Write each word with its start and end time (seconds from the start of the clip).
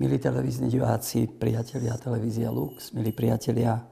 Milí 0.00 0.16
televízni 0.16 0.72
diváci, 0.72 1.28
priatelia 1.28 1.92
televízia 2.00 2.48
Lux, 2.48 2.96
milí 2.96 3.12
priatelia, 3.12 3.84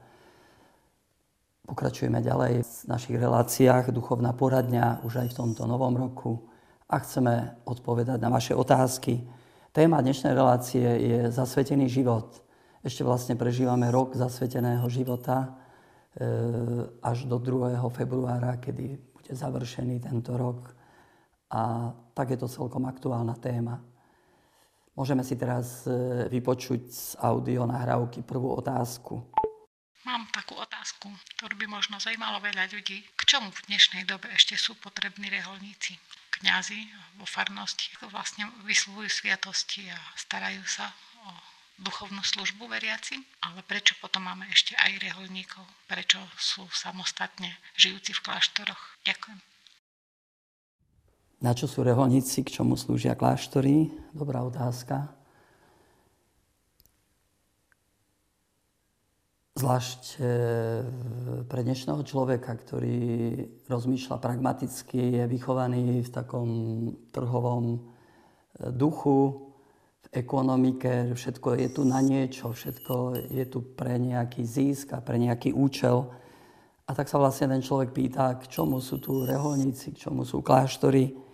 pokračujeme 1.69 2.17
ďalej 2.17 2.65
v 2.65 2.73
našich 2.89 3.13
reláciách 3.13 3.93
Duchovná 3.93 4.33
poradňa 4.33 5.05
už 5.05 5.21
aj 5.21 5.27
v 5.29 5.37
tomto 5.37 5.69
novom 5.69 5.93
roku 5.93 6.49
a 6.89 6.97
chceme 6.97 7.61
odpovedať 7.61 8.17
na 8.25 8.33
vaše 8.33 8.57
otázky. 8.57 9.21
Téma 9.69 10.01
dnešnej 10.01 10.33
relácie 10.33 10.81
je 10.81 11.29
zasvetený 11.29 11.85
život. 11.85 12.41
Ešte 12.81 13.05
vlastne 13.05 13.37
prežívame 13.37 13.93
rok 13.93 14.17
zasveteného 14.17 14.89
života 14.89 15.45
e, 15.45 15.49
až 17.05 17.29
do 17.29 17.37
2. 17.37 17.77
februára, 17.93 18.57
kedy 18.57 18.97
bude 19.13 19.29
završený 19.37 20.09
tento 20.09 20.33
rok. 20.41 20.73
A 21.53 21.93
tak 22.17 22.33
je 22.33 22.41
to 22.41 22.49
celkom 22.49 22.89
aktuálna 22.89 23.37
téma. 23.37 23.98
Môžeme 24.99 25.23
si 25.23 25.39
teraz 25.39 25.87
e, 25.87 26.27
vypočuť 26.27 26.81
z 26.91 27.15
audio 27.23 27.63
nahrávky 27.63 28.19
prvú 28.19 28.51
otázku. 28.59 29.23
Mám 30.03 30.27
takú 30.35 30.59
otázku, 30.59 31.07
ktorú 31.39 31.55
by 31.55 31.71
možno 31.71 32.03
zajímalo 32.03 32.43
veľa 32.43 32.67
ľudí. 32.67 33.07
K 33.15 33.21
čomu 33.23 33.47
v 33.47 33.63
dnešnej 33.71 34.03
dobe 34.03 34.27
ešte 34.35 34.59
sú 34.59 34.75
potrební 34.75 35.31
reholníci? 35.31 35.95
Kňazi 36.35 36.83
vo 37.15 37.23
farnosti 37.23 37.87
vlastne 38.11 38.51
vysluhujú 38.67 39.07
sviatosti 39.07 39.87
a 39.87 39.95
starajú 40.19 40.67
sa 40.67 40.91
o 41.23 41.31
duchovnú 41.79 42.19
službu 42.19 42.67
veriacim, 42.67 43.23
ale 43.39 43.63
prečo 43.63 43.95
potom 44.03 44.27
máme 44.27 44.51
ešte 44.51 44.75
aj 44.75 44.99
reholníkov? 44.99 45.63
Prečo 45.87 46.19
sú 46.35 46.67
samostatne 46.75 47.55
žijúci 47.79 48.11
v 48.11 48.23
kláštoroch? 48.27 48.99
Ďakujem. 49.07 49.48
Na 51.39 51.55
čo 51.55 51.71
sú 51.71 51.87
reholníci, 51.87 52.43
k 52.43 52.51
čomu 52.51 52.75
slúžia 52.75 53.15
kláštory? 53.15 53.87
Dobrá 54.11 54.43
otázka. 54.43 55.07
Zvlášť 59.55 60.19
e, 60.19 60.23
pre 61.47 61.63
dnešného 61.63 62.03
človeka, 62.03 62.51
ktorý 62.59 62.99
rozmýšľa 63.71 64.19
pragmaticky, 64.19 64.99
je 65.15 65.23
vychovaný 65.31 66.03
v 66.03 66.11
takom 66.11 66.49
trhovom 67.15 67.65
e, 67.71 67.79
duchu, 68.75 69.47
v 70.11 70.19
ekonomike, 70.19 71.15
všetko 71.15 71.55
je 71.55 71.67
tu 71.71 71.87
na 71.87 72.03
niečo, 72.03 72.51
všetko 72.51 73.15
je 73.31 73.47
tu 73.47 73.63
pre 73.63 73.95
nejaký 73.95 74.43
zisk 74.43 74.91
a 74.91 74.99
pre 74.99 75.15
nejaký 75.15 75.55
účel. 75.55 76.03
A 76.83 76.91
tak 76.91 77.07
sa 77.07 77.15
vlastne 77.15 77.47
ten 77.47 77.63
človek 77.63 77.95
pýta, 77.95 78.35
k 78.35 78.43
čomu 78.51 78.83
sú 78.83 78.99
tu 78.99 79.23
reholníci, 79.23 79.95
k 79.95 80.03
čomu 80.03 80.27
sú 80.27 80.43
kláštory. 80.43 81.28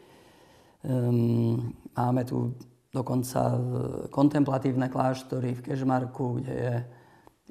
Um, 0.86 1.73
máme 1.97 2.22
tu 2.30 2.53
dokonca 2.94 3.58
kontemplatívne 4.14 4.86
kláštory 4.86 5.58
v 5.58 5.64
Kežmarku, 5.66 6.38
kde 6.38 6.53
je 6.53 6.73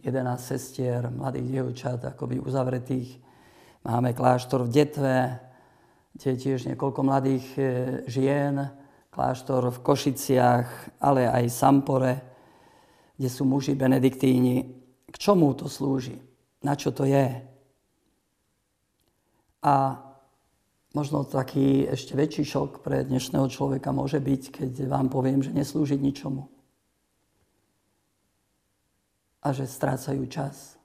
11 0.06 0.38
sestier, 0.38 1.10
mladých 1.10 1.50
dievčat, 1.50 2.04
akoby 2.04 2.38
uzavretých. 2.38 3.18
Máme 3.82 4.14
kláštor 4.14 4.62
v 4.64 4.70
Detve, 4.70 5.40
kde 6.14 6.26
je 6.30 6.36
tiež 6.46 6.70
niekoľko 6.70 7.00
mladých 7.02 7.46
e, 7.58 7.62
žien, 8.06 8.70
kláštor 9.10 9.66
v 9.74 9.82
Košiciach, 9.82 11.00
ale 11.02 11.26
aj 11.26 11.50
Sampore, 11.50 12.14
kde 13.18 13.26
sú 13.26 13.42
muži 13.42 13.74
benediktíni. 13.74 14.62
K 15.10 15.16
čomu 15.18 15.58
to 15.58 15.66
slúži? 15.66 16.22
Na 16.62 16.78
čo 16.78 16.94
to 16.94 17.02
je? 17.02 17.42
A 19.64 20.03
Možno 20.94 21.26
taký 21.26 21.90
ešte 21.90 22.14
väčší 22.14 22.46
šok 22.46 22.86
pre 22.86 23.02
dnešného 23.02 23.50
človeka 23.50 23.90
môže 23.90 24.22
byť, 24.22 24.42
keď 24.62 24.72
vám 24.86 25.10
poviem, 25.10 25.42
že 25.42 25.50
neslúži 25.50 25.98
ničomu. 25.98 26.46
A 29.42 29.50
že 29.50 29.66
strácajú 29.66 30.22
čas. 30.30 30.78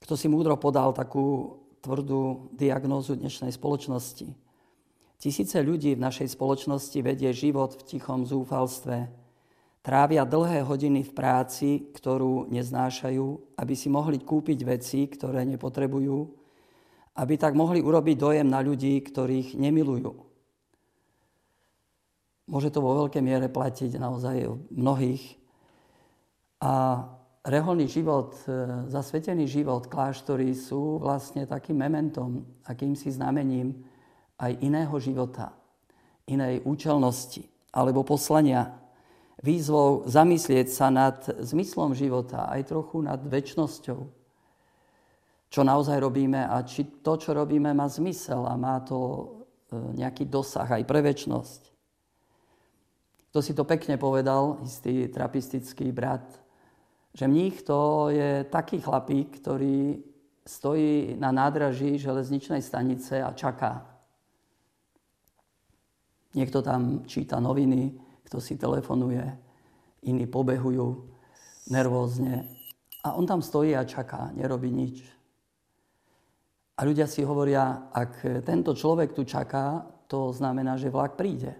Kto 0.00 0.16
si 0.16 0.24
múdro 0.32 0.56
podal 0.56 0.96
takú 0.96 1.60
tvrdú 1.84 2.48
diagnózu 2.56 3.20
dnešnej 3.20 3.52
spoločnosti. 3.52 4.32
Tisíce 5.20 5.60
ľudí 5.60 5.92
v 5.92 6.04
našej 6.04 6.32
spoločnosti 6.32 6.96
vedie 7.04 7.28
život 7.36 7.76
v 7.76 7.84
tichom 7.92 8.24
zúfalstve, 8.24 9.23
Trávia 9.84 10.24
dlhé 10.24 10.64
hodiny 10.64 11.04
v 11.04 11.12
práci, 11.12 11.92
ktorú 11.92 12.48
neznášajú, 12.48 13.52
aby 13.60 13.74
si 13.76 13.92
mohli 13.92 14.16
kúpiť 14.16 14.64
veci, 14.64 15.04
ktoré 15.12 15.44
nepotrebujú, 15.44 16.24
aby 17.20 17.34
tak 17.36 17.52
mohli 17.52 17.84
urobiť 17.84 18.16
dojem 18.16 18.48
na 18.48 18.64
ľudí, 18.64 18.96
ktorých 19.04 19.60
nemilujú. 19.60 20.08
Môže 22.48 22.72
to 22.72 22.80
vo 22.80 22.96
veľkej 23.04 23.20
miere 23.20 23.52
platiť 23.52 24.00
naozaj 24.00 24.56
mnohých. 24.72 25.36
A 26.64 27.04
reholný 27.44 27.84
život, 27.84 28.40
e, 28.48 28.88
zasvetený 28.88 29.44
život 29.44 29.84
kláštory 29.92 30.56
sú 30.56 30.96
vlastne 30.96 31.44
takým 31.44 31.76
mementom, 31.76 32.40
akýmsi 32.64 33.12
znamením 33.12 33.84
aj 34.40 34.64
iného 34.64 34.96
života, 34.96 35.52
inej 36.24 36.64
účelnosti 36.64 37.44
alebo 37.68 38.00
poslania 38.00 38.83
výzvou 39.42 40.06
zamyslieť 40.06 40.68
sa 40.70 40.92
nad 40.92 41.18
zmyslom 41.26 41.96
života, 41.96 42.46
aj 42.52 42.70
trochu 42.70 43.02
nad 43.02 43.18
väčšnosťou. 43.18 44.00
Čo 45.50 45.60
naozaj 45.62 45.98
robíme 46.02 46.46
a 46.46 46.62
či 46.66 47.02
to, 47.02 47.14
čo 47.14 47.34
robíme, 47.34 47.70
má 47.74 47.86
zmysel 47.86 48.42
a 48.46 48.58
má 48.58 48.82
to 48.82 48.98
e, 49.00 49.24
nejaký 49.98 50.26
dosah 50.26 50.66
aj 50.66 50.82
pre 50.82 50.98
väčšnosť. 50.98 51.62
To 53.34 53.42
si 53.42 53.54
to 53.54 53.66
pekne 53.66 53.98
povedal, 53.98 54.62
istý 54.62 55.10
trapistický 55.10 55.90
brat, 55.90 56.26
že 57.14 57.26
mních 57.30 57.62
to 57.62 58.10
je 58.10 58.46
taký 58.50 58.82
chlapík, 58.82 59.42
ktorý 59.42 60.02
stojí 60.46 61.14
na 61.18 61.30
nádraží 61.30 61.98
železničnej 61.98 62.62
stanice 62.62 63.22
a 63.22 63.30
čaká. 63.34 63.86
Niekto 66.34 66.62
tam 66.62 67.06
číta 67.06 67.38
noviny, 67.38 68.03
kto 68.24 68.40
si 68.40 68.56
telefonuje, 68.56 69.22
iní 70.04 70.26
pobehujú 70.26 71.08
nervózne. 71.70 72.44
A 73.04 73.12
on 73.16 73.26
tam 73.26 73.42
stojí 73.42 73.76
a 73.76 73.84
čaká, 73.84 74.32
nerobí 74.32 74.72
nič. 74.72 75.04
A 76.74 76.82
ľudia 76.82 77.06
si 77.06 77.22
hovoria, 77.22 77.88
ak 77.92 78.42
tento 78.42 78.74
človek 78.74 79.14
tu 79.14 79.22
čaká, 79.24 79.86
to 80.10 80.32
znamená, 80.32 80.76
že 80.76 80.90
vlak 80.90 81.14
príde. 81.14 81.54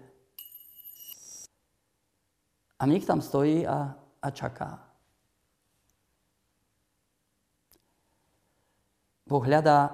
A 2.79 2.85
mních 2.85 3.05
tam 3.05 3.21
stojí 3.21 3.67
a, 3.67 3.95
a 4.21 4.29
čaká. 4.31 4.85
Boh 9.25 9.41
hľadá 9.41 9.89
e, 9.89 9.93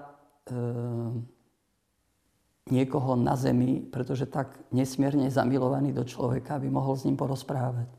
niekoho 2.72 3.20
na 3.20 3.36
zemi, 3.36 3.84
pretože 3.84 4.26
tak 4.26 4.56
nesmierne 4.72 5.28
zamilovaný 5.28 5.92
do 5.92 6.08
človeka, 6.08 6.56
aby 6.56 6.72
mohol 6.72 6.96
s 6.96 7.04
ním 7.04 7.20
porozprávať. 7.20 7.92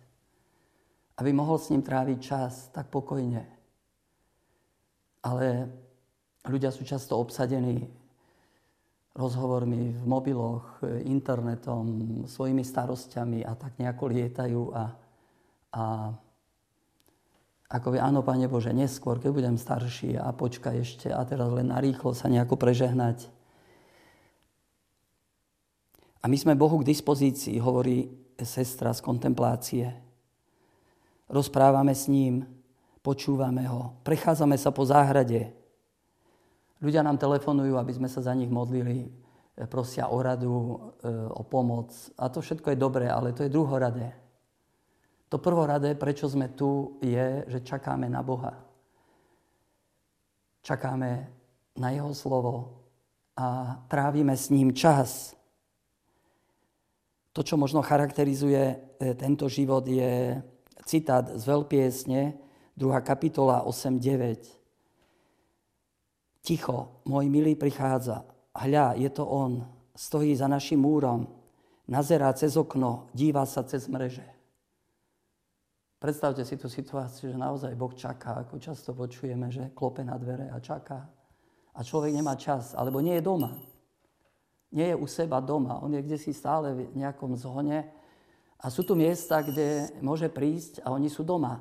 Aby 1.21 1.31
mohol 1.37 1.61
s 1.61 1.69
ním 1.69 1.85
tráviť 1.85 2.19
čas 2.19 2.73
tak 2.73 2.89
pokojne. 2.89 3.45
Ale 5.23 5.69
ľudia 6.49 6.73
sú 6.73 6.83
často 6.83 7.21
obsadení 7.21 7.87
rozhovormi 9.13 9.93
v 9.93 10.05
mobiloch, 10.09 10.81
internetom, 11.05 11.85
svojimi 12.25 12.65
starostiami 12.65 13.45
a 13.45 13.53
tak 13.53 13.77
nejako 13.77 14.05
lietajú 14.09 14.63
a, 14.73 14.85
a 15.77 15.85
ako 17.73 17.89
vie, 17.93 18.01
áno, 18.01 18.21
Pane 18.21 18.49
Bože, 18.53 18.73
neskôr, 18.73 19.17
keď 19.17 19.31
budem 19.33 19.57
starší 19.57 20.17
a 20.17 20.33
počkaj 20.33 20.77
ešte 20.81 21.09
a 21.09 21.21
teraz 21.25 21.49
len 21.49 21.73
narýchlo 21.73 22.13
sa 22.13 22.29
nejako 22.29 22.57
prežehnať. 22.61 23.33
A 26.23 26.31
my 26.31 26.37
sme 26.39 26.55
Bohu 26.55 26.79
k 26.79 26.89
dispozícii, 26.89 27.59
hovorí 27.59 28.07
sestra 28.39 28.95
z 28.95 29.03
kontemplácie. 29.03 29.91
Rozprávame 31.27 31.95
s 31.95 32.07
ním, 32.07 32.47
počúvame 33.03 33.67
ho, 33.67 33.99
prechádzame 34.07 34.55
sa 34.55 34.71
po 34.71 34.87
záhrade. 34.87 35.51
Ľudia 36.79 37.03
nám 37.03 37.19
telefonujú, 37.19 37.75
aby 37.79 37.93
sme 37.95 38.07
sa 38.07 38.23
za 38.23 38.35
nich 38.35 38.51
modlili, 38.51 39.11
prosia 39.67 40.11
o 40.11 40.19
radu, 40.23 40.55
e, 41.03 41.11
o 41.31 41.43
pomoc. 41.47 41.91
A 42.19 42.31
to 42.31 42.43
všetko 42.43 42.75
je 42.75 42.79
dobré, 42.79 43.07
ale 43.11 43.35
to 43.35 43.47
je 43.47 43.53
druhoradé. 43.53 44.15
To 45.31 45.39
prvoradé, 45.39 45.95
prečo 45.95 46.29
sme 46.29 46.53
tu, 46.53 46.99
je, 47.01 47.47
že 47.49 47.65
čakáme 47.65 48.11
na 48.11 48.21
Boha. 48.21 48.53
Čakáme 50.63 51.11
na 51.79 51.89
Jeho 51.91 52.13
slovo 52.15 52.85
a 53.35 53.79
trávime 53.89 54.37
s 54.37 54.53
ním 54.53 54.75
čas. 54.77 55.35
To, 57.33 57.41
čo 57.41 57.57
možno 57.57 57.81
charakterizuje 57.81 58.61
e, 58.61 58.77
tento 59.17 59.49
život, 59.49 59.89
je 59.89 60.37
citát 60.85 61.25
z 61.25 61.43
veľpiesne, 61.49 62.37
2. 62.77 62.85
kapitola 63.01 63.65
8.9. 63.65 66.45
Ticho, 66.45 67.01
môj 67.09 67.33
milý 67.33 67.57
prichádza. 67.57 68.29
Hľa, 68.53 69.01
je 69.01 69.09
to 69.09 69.25
on. 69.25 69.65
Stojí 69.97 70.37
za 70.37 70.49
našim 70.49 70.81
múrom. 70.81 71.29
nazerá 71.89 72.33
cez 72.33 72.57
okno, 72.57 73.09
díva 73.13 73.45
sa 73.45 73.65
cez 73.65 73.89
mreže. 73.89 74.25
Predstavte 76.03 76.43
si 76.43 76.59
tú 76.59 76.67
situáciu, 76.67 77.31
že 77.31 77.39
naozaj 77.39 77.79
Boh 77.79 77.95
čaká, 77.95 78.43
ako 78.43 78.59
často 78.59 78.91
počujeme, 78.91 79.55
že 79.55 79.71
klope 79.71 80.03
na 80.03 80.19
dvere 80.19 80.51
a 80.51 80.59
čaká. 80.59 81.07
A 81.73 81.81
človek 81.87 82.11
nemá 82.11 82.35
čas, 82.35 82.75
alebo 82.75 82.99
nie 82.99 83.21
je 83.21 83.23
doma. 83.23 83.55
Nie 84.73 84.93
je 84.93 84.97
u 84.97 85.07
seba 85.07 85.39
doma, 85.45 85.79
on 85.85 85.93
je 85.93 86.01
kde 86.01 86.17
si 86.17 86.33
stále 86.33 86.73
v 86.73 86.97
nejakom 86.97 87.37
zhone. 87.37 87.85
A 88.57 88.67
sú 88.73 88.83
tu 88.83 88.97
miesta, 88.97 89.45
kde 89.45 89.93
môže 90.01 90.33
prísť 90.33 90.81
a 90.81 90.91
oni 90.97 91.13
sú 91.13 91.23
doma. 91.23 91.61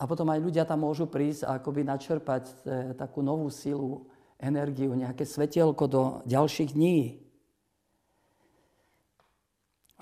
A 0.00 0.08
potom 0.08 0.26
aj 0.32 0.40
ľudia 0.42 0.64
tam 0.64 0.82
môžu 0.82 1.06
prísť 1.06 1.46
a 1.46 1.60
akoby 1.60 1.86
načerpať 1.86 2.44
e, 2.48 2.54
takú 2.98 3.22
novú 3.22 3.46
silu, 3.52 4.08
energiu, 4.40 4.90
nejaké 4.92 5.22
svetielko 5.22 5.84
do 5.86 6.02
ďalších 6.26 6.74
dní. 6.74 7.24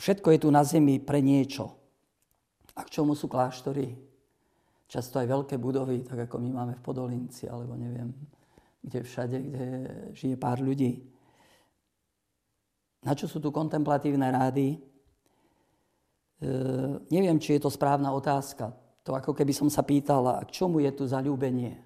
Všetko 0.00 0.28
je 0.34 0.38
tu 0.42 0.48
na 0.50 0.64
zemi 0.64 0.98
pre 0.98 1.20
niečo. 1.20 1.76
A 2.74 2.82
k 2.82 2.92
čomu 2.98 3.12
sú 3.12 3.28
kláštory? 3.28 3.94
Často 4.88 5.20
aj 5.20 5.28
veľké 5.28 5.56
budovy, 5.60 6.04
tak 6.04 6.28
ako 6.28 6.36
my 6.40 6.48
máme 6.52 6.74
v 6.76 6.84
Podolinci, 6.84 7.48
alebo 7.48 7.76
neviem, 7.76 8.12
kde 8.82 9.00
všade, 9.04 9.38
kde 9.40 9.66
žije 10.12 10.36
pár 10.36 10.60
ľudí. 10.60 11.04
Na 13.02 13.18
čo 13.18 13.26
sú 13.26 13.42
tu 13.42 13.50
kontemplatívne 13.50 14.30
rády? 14.30 14.78
E, 14.78 16.48
neviem, 17.10 17.38
či 17.42 17.58
je 17.58 17.66
to 17.66 17.70
správna 17.70 18.14
otázka. 18.14 18.70
To 19.02 19.18
ako 19.18 19.34
keby 19.34 19.50
som 19.50 19.66
sa 19.66 19.82
pýtala, 19.82 20.38
k 20.46 20.62
čomu 20.62 20.78
je 20.78 20.94
tu 20.94 21.04
zalúbenie? 21.10 21.82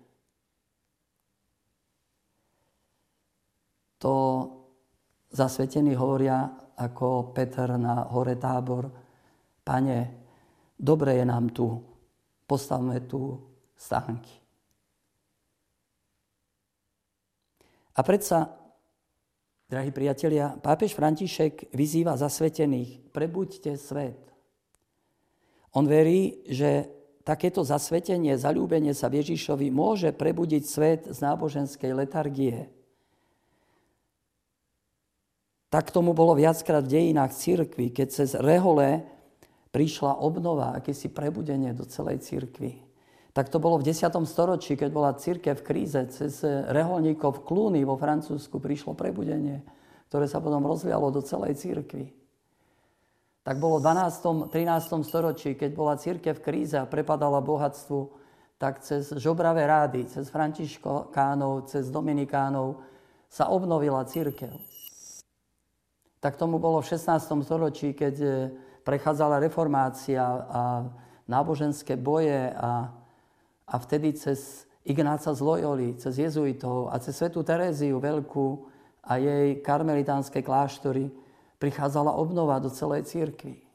To 4.05 4.13
zasvetení 5.33 5.97
hovoria 5.97 6.53
ako 6.77 7.33
Peter 7.33 7.81
na 7.81 8.05
hore 8.13 8.37
tábor, 8.37 8.93
pane, 9.65 9.99
dobre 10.77 11.17
je 11.17 11.25
nám 11.25 11.49
tu, 11.57 11.81
postavme 12.45 13.01
tu 13.09 13.41
stánky. 13.73 14.37
A 17.97 18.05
predsa, 18.05 18.53
drahí 19.67 19.91
priatelia, 19.91 20.55
pápež 20.63 20.95
František 20.95 21.75
vyzýva 21.75 22.15
zasvetených, 22.15 23.11
prebuďte 23.11 23.75
svet. 23.75 24.19
On 25.75 25.85
verí, 25.85 26.47
že 26.47 26.89
takéto 27.27 27.67
zasvetenie, 27.67 28.39
zalúbenie 28.39 28.95
sa 28.95 29.11
Ježišovi 29.11 29.69
môže 29.75 30.15
prebudiť 30.15 30.63
svet 30.63 31.01
z 31.11 31.19
náboženskej 31.19 31.93
letargie. 31.93 32.71
Tak 35.67 35.91
tomu 35.91 36.15
bolo 36.15 36.39
viackrát 36.39 36.87
v 36.87 36.95
dejinách 36.95 37.35
cirkvi, 37.35 37.91
keď 37.91 38.09
cez 38.23 38.39
rehole 38.39 39.03
prišla 39.75 40.23
obnova, 40.23 40.79
akési 40.79 41.11
prebudenie 41.11 41.75
do 41.75 41.85
celej 41.85 42.23
církvy. 42.23 42.86
Tak 43.37 43.53
to 43.53 43.61
bolo 43.61 43.77
v 43.77 43.93
10. 43.93 44.09
storočí, 44.25 44.81
keď 44.81 44.89
bola 44.89 45.13
církev 45.13 45.61
v 45.61 45.67
kríze, 45.69 46.01
cez 46.09 46.41
reholníkov 46.73 47.37
v 47.37 47.45
Klúny 47.45 47.85
vo 47.85 48.01
Francúzsku 48.01 48.57
prišlo 48.57 48.97
prebudenie, 48.97 49.61
ktoré 50.09 50.25
sa 50.25 50.41
potom 50.41 50.65
rozvialo 50.65 51.13
do 51.13 51.21
celej 51.21 51.61
církvy. 51.61 52.17
Tak 53.45 53.61
bolo 53.61 53.77
v 53.77 53.93
12. 53.93 54.49
13. 54.49 55.05
storočí, 55.05 55.53
keď 55.53 55.71
bola 55.77 56.01
církev 56.01 56.33
v 56.33 56.45
kríze 56.49 56.81
a 56.81 56.89
prepadala 56.89 57.45
bohatstvu, 57.45 58.09
tak 58.57 58.81
cez 58.81 59.13
žobravé 59.13 59.69
rády, 59.69 60.09
cez 60.09 60.33
františkánov, 60.33 61.69
cez 61.69 61.93
dominikánov 61.93 62.81
sa 63.29 63.53
obnovila 63.53 64.01
církev. 64.09 64.57
Tak 66.25 66.41
tomu 66.41 66.57
bolo 66.57 66.81
v 66.81 66.89
16. 66.89 67.21
storočí, 67.45 67.93
keď 67.93 68.49
prechádzala 68.81 69.45
reformácia 69.45 70.25
a 70.25 70.89
náboženské 71.29 72.01
boje 72.01 72.49
a, 72.57 72.96
a 73.67 73.75
vtedy 73.79 74.15
cez 74.15 74.67
Ignáca 74.87 75.35
z 75.35 75.41
Loyoli, 75.43 75.99
cez 75.99 76.15
jezuitov 76.15 76.95
a 76.95 77.03
cez 77.03 77.19
svetú 77.19 77.43
Teréziu 77.43 77.99
Veľkú 77.99 78.71
a 79.03 79.19
jej 79.19 79.59
karmelitánske 79.59 80.47
kláštory 80.47 81.11
prichádzala 81.59 82.15
obnova 82.15 82.63
do 82.63 82.71
celej 82.71 83.11
církvy. 83.11 83.67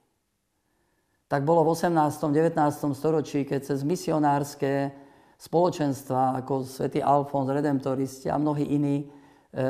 Tak 1.28 1.44
bolo 1.44 1.64
v 1.68 1.76
18. 1.76 1.96
19. 2.32 2.56
storočí, 2.96 3.44
keď 3.44 3.76
cez 3.76 3.84
misionárske 3.84 4.92
spoločenstva 5.40 6.40
ako 6.44 6.68
svätý 6.68 7.00
Alfons, 7.00 7.52
Redemptoristi 7.52 8.28
a 8.28 8.40
mnohí 8.40 8.68
iní 8.68 9.04
e, 9.04 9.06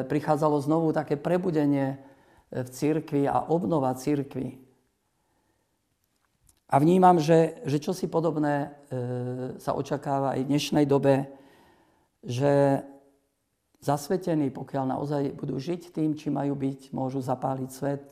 prichádzalo 0.06 0.57
znovu 0.62 0.89
také 0.94 1.17
prebudenie 1.17 2.01
v 2.51 2.67
církvi 2.69 3.29
a 3.29 3.47
obnova 3.47 3.95
církvy. 3.95 4.59
A 6.71 6.79
vnímam, 6.79 7.19
že, 7.19 7.59
že 7.68 7.83
čosi 7.83 8.07
podobné 8.07 8.71
e, 8.88 9.59
sa 9.59 9.75
očakáva 9.75 10.39
aj 10.39 10.47
v 10.47 10.50
dnešnej 10.56 10.85
dobe, 10.88 11.27
že 12.23 12.79
zasvetení, 13.83 14.47
pokiaľ 14.56 14.95
naozaj 14.95 15.35
budú 15.35 15.59
žiť 15.59 15.91
tým, 15.91 16.15
či 16.15 16.31
majú 16.31 16.56
byť, 16.56 16.95
môžu 16.95 17.19
zapáliť 17.19 17.69
svet, 17.75 18.07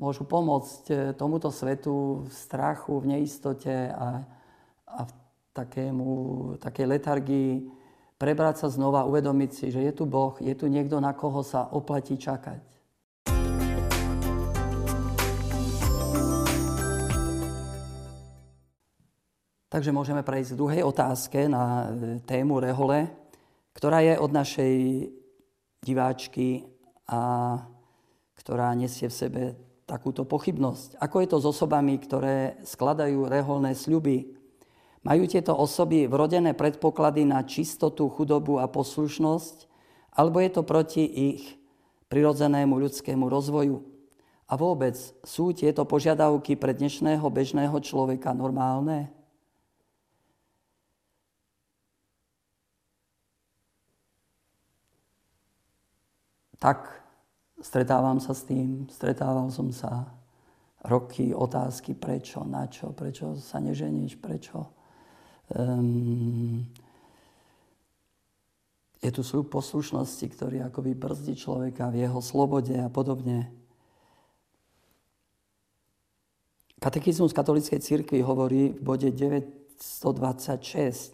môžu 0.00 0.24
pomôcť 0.24 0.84
e, 0.88 0.94
tomuto 1.12 1.52
svetu 1.52 2.24
v 2.24 2.32
strachu, 2.32 3.04
v 3.04 3.12
neistote 3.12 3.92
a, 3.92 4.24
a 4.88 5.00
v 5.04 5.12
takému, 5.52 6.08
takej 6.64 6.86
letargii 6.96 7.68
prebrať 8.16 8.64
sa 8.64 8.68
znova, 8.72 9.04
uvedomiť 9.04 9.50
si, 9.52 9.66
že 9.68 9.84
je 9.84 9.92
tu 9.92 10.08
Boh, 10.08 10.32
je 10.40 10.56
tu 10.56 10.64
niekto, 10.64 10.96
na 10.96 11.12
koho 11.12 11.44
sa 11.44 11.68
oplatí 11.68 12.16
čakať. 12.16 12.73
Takže 19.74 19.90
môžeme 19.90 20.22
prejsť 20.22 20.54
k 20.54 20.60
druhej 20.62 20.82
otázke 20.86 21.50
na 21.50 21.90
e, 21.90 22.22
tému 22.22 22.62
rehole, 22.62 23.10
ktorá 23.74 24.06
je 24.06 24.14
od 24.22 24.30
našej 24.30 24.74
diváčky 25.82 26.62
a 27.10 27.58
ktorá 28.38 28.70
nesie 28.78 29.10
v 29.10 29.18
sebe 29.18 29.42
takúto 29.82 30.22
pochybnosť. 30.22 30.94
Ako 31.02 31.16
je 31.18 31.26
to 31.26 31.38
s 31.42 31.50
osobami, 31.50 31.98
ktoré 31.98 32.62
skladajú 32.62 33.26
reholné 33.26 33.74
sľuby? 33.74 34.38
Majú 35.02 35.26
tieto 35.26 35.58
osoby 35.58 36.06
vrodené 36.06 36.54
predpoklady 36.54 37.26
na 37.26 37.42
čistotu, 37.42 38.06
chudobu 38.14 38.62
a 38.62 38.70
poslušnosť, 38.70 39.66
alebo 40.14 40.38
je 40.38 40.50
to 40.54 40.62
proti 40.62 41.02
ich 41.02 41.58
prirodzenému 42.14 42.78
ľudskému 42.78 43.26
rozvoju? 43.26 43.82
A 44.46 44.54
vôbec 44.54 44.94
sú 45.26 45.50
tieto 45.50 45.82
požiadavky 45.82 46.54
pre 46.54 46.78
dnešného 46.78 47.26
bežného 47.26 47.74
človeka 47.82 48.30
normálne? 48.38 49.23
Tak 56.64 56.88
stretávam 57.60 58.24
sa 58.24 58.32
s 58.32 58.48
tým, 58.48 58.88
stretával 58.88 59.52
som 59.52 59.68
sa 59.68 60.08
roky, 60.88 61.36
otázky, 61.36 61.92
prečo, 61.92 62.40
na 62.40 62.64
čo, 62.72 62.88
prečo 62.96 63.36
sa 63.36 63.60
neženíš, 63.60 64.16
prečo. 64.16 64.72
Um, 65.52 66.64
je 69.04 69.12
tu 69.12 69.20
sú 69.20 69.44
poslušnosti, 69.44 70.24
ktorý 70.24 70.64
akoby 70.64 70.96
brzdí 70.96 71.36
človeka 71.36 71.92
v 71.92 72.08
jeho 72.08 72.24
slobode 72.24 72.72
a 72.80 72.88
podobne. 72.88 73.52
Katechizmus 76.80 77.36
katolíckej 77.36 77.84
cirkvi 77.84 78.24
hovorí 78.24 78.72
v 78.72 78.80
bode 78.80 79.12
926, 79.12 81.12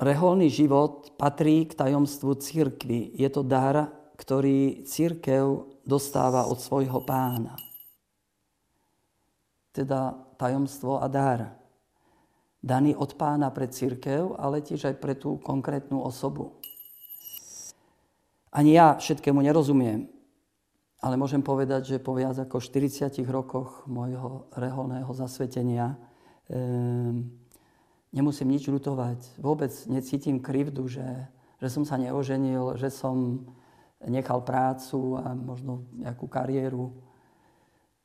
Reholný 0.00 0.48
život 0.48 1.12
patrí 1.20 1.68
k 1.68 1.76
tajomstvu 1.76 2.40
církvy. 2.40 3.12
Je 3.12 3.28
to 3.28 3.44
dar, 3.44 3.92
ktorý 4.16 4.86
církev 4.88 5.68
dostáva 5.84 6.48
od 6.48 6.58
svojho 6.62 7.04
pána. 7.04 7.58
Teda 9.72 10.16
tajomstvo 10.36 11.00
a 11.00 11.06
dar. 11.08 11.58
Daný 12.62 12.94
od 12.94 13.18
pána 13.18 13.50
pre 13.50 13.66
církev, 13.66 14.38
ale 14.38 14.62
tiež 14.62 14.94
aj 14.94 14.96
pre 15.02 15.18
tú 15.18 15.42
konkrétnu 15.42 15.98
osobu. 15.98 16.62
Ani 18.52 18.76
ja 18.76 18.94
všetkému 18.94 19.42
nerozumiem, 19.42 20.06
ale 21.02 21.18
môžem 21.18 21.42
povedať, 21.42 21.96
že 21.96 22.04
po 22.04 22.14
viac 22.14 22.38
ako 22.38 22.62
40 22.62 23.10
rokoch 23.26 23.82
môjho 23.90 24.46
reholného 24.54 25.10
zasvetenia 25.10 25.98
um, 26.46 27.26
nemusím 28.12 28.52
nič 28.52 28.68
ľutovať. 28.68 29.40
Vôbec 29.40 29.72
necítim 29.88 30.38
krivdu, 30.38 30.86
že, 30.86 31.04
že 31.58 31.68
som 31.72 31.82
sa 31.82 31.96
neoženil, 31.96 32.76
že 32.76 32.92
som 32.92 33.48
nechal 34.04 34.44
prácu 34.44 35.16
a 35.18 35.32
možno 35.32 35.88
nejakú 35.96 36.28
kariéru 36.28 36.92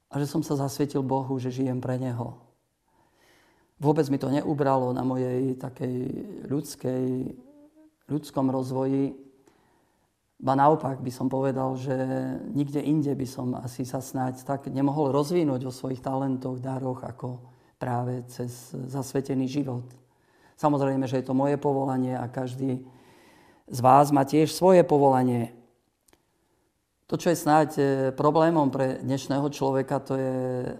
a 0.07 0.17
že 0.17 0.25
som 0.25 0.39
sa 0.39 0.55
zasvietil 0.55 1.03
Bohu, 1.03 1.35
že 1.37 1.51
žijem 1.51 1.83
pre 1.83 1.99
Neho. 1.99 2.39
Vôbec 3.77 4.07
mi 4.09 4.17
to 4.17 4.31
neubralo 4.33 4.89
na 4.95 5.05
mojej 5.05 5.53
takej 5.59 5.95
ľudskej, 6.49 7.05
ľudskom 8.09 8.49
rozvoji 8.49 9.27
Ba 10.37 10.53
naopak 10.53 11.01
by 11.01 11.09
som 11.09 11.25
povedal, 11.25 11.73
že 11.81 11.97
nikde 12.53 12.77
inde 12.77 13.09
by 13.17 13.25
som 13.25 13.57
asi 13.57 13.81
sa 13.89 13.97
snáď 13.97 14.45
tak 14.45 14.69
nemohol 14.69 15.09
rozvinúť 15.09 15.65
o 15.65 15.73
svojich 15.73 15.97
talentoch, 15.97 16.61
daroch, 16.61 17.01
ako 17.01 17.41
práve 17.77 18.25
cez 18.27 18.73
zasvetený 18.73 19.45
život. 19.45 19.85
Samozrejme, 20.57 21.05
že 21.05 21.21
je 21.21 21.25
to 21.29 21.37
moje 21.37 21.57
povolanie 21.61 22.17
a 22.17 22.25
každý 22.25 22.81
z 23.67 23.79
vás 23.83 24.09
má 24.09 24.25
tiež 24.25 24.49
svoje 24.49 24.81
povolanie. 24.81 25.53
To, 27.07 27.15
čo 27.15 27.31
je 27.31 27.37
snáď 27.39 27.69
e, 27.77 27.83
problémom 28.11 28.67
pre 28.67 28.99
dnešného 28.99 29.47
človeka, 29.53 30.03
to 30.03 30.17
je 30.17 30.39
e, 30.65 30.73